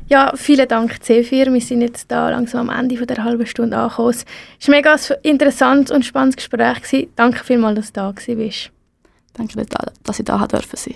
Ja, 0.09 0.33
vielen 0.35 0.67
Dank, 0.67 0.99
C4. 1.01 1.53
Wir 1.53 1.61
sind 1.61 1.81
jetzt 1.81 2.11
da 2.11 2.29
langsam 2.29 2.69
am 2.69 2.79
Ende 2.79 2.97
von 2.97 3.07
der 3.07 3.23
halben 3.23 3.45
Stunde 3.45 3.77
angekommen. 3.77 4.09
Es 4.09 4.67
war 4.67 4.75
mega 4.75 4.93
ein 4.93 4.99
interessantes 5.23 5.95
und 5.95 6.03
spannendes 6.05 6.35
Gespräch. 6.35 6.81
Gewesen. 6.81 7.07
Danke 7.15 7.43
vielmals, 7.43 7.75
dass 7.75 7.87
du 7.87 7.93
da 7.93 8.37
warst. 8.37 8.71
Danke, 9.33 9.65
dass 10.03 10.19
ich 10.19 10.25
da 10.25 10.37
sein 10.37 10.47
dürfen 10.49 10.75
sein. 10.77 10.95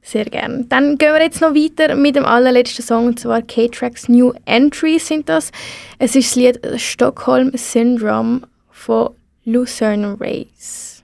Sehr 0.00 0.24
gerne. 0.26 0.64
Dann 0.68 0.96
gehen 0.96 1.12
wir 1.12 1.22
jetzt 1.22 1.40
noch 1.40 1.54
weiter 1.54 1.96
mit 1.96 2.14
dem 2.14 2.24
allerletzten 2.24 2.84
Song, 2.84 3.06
und 3.06 3.18
zwar 3.18 3.42
K-Tracks 3.42 4.08
New 4.08 4.32
Entry 4.44 5.00
sind 5.00 5.28
das. 5.28 5.50
Es 5.98 6.14
ist 6.14 6.30
das 6.30 6.36
Lied 6.36 6.60
Stockholm 6.76 7.50
Syndrome 7.54 8.42
von 8.70 9.10
Lucerne 9.44 10.16
Race. 10.20 10.95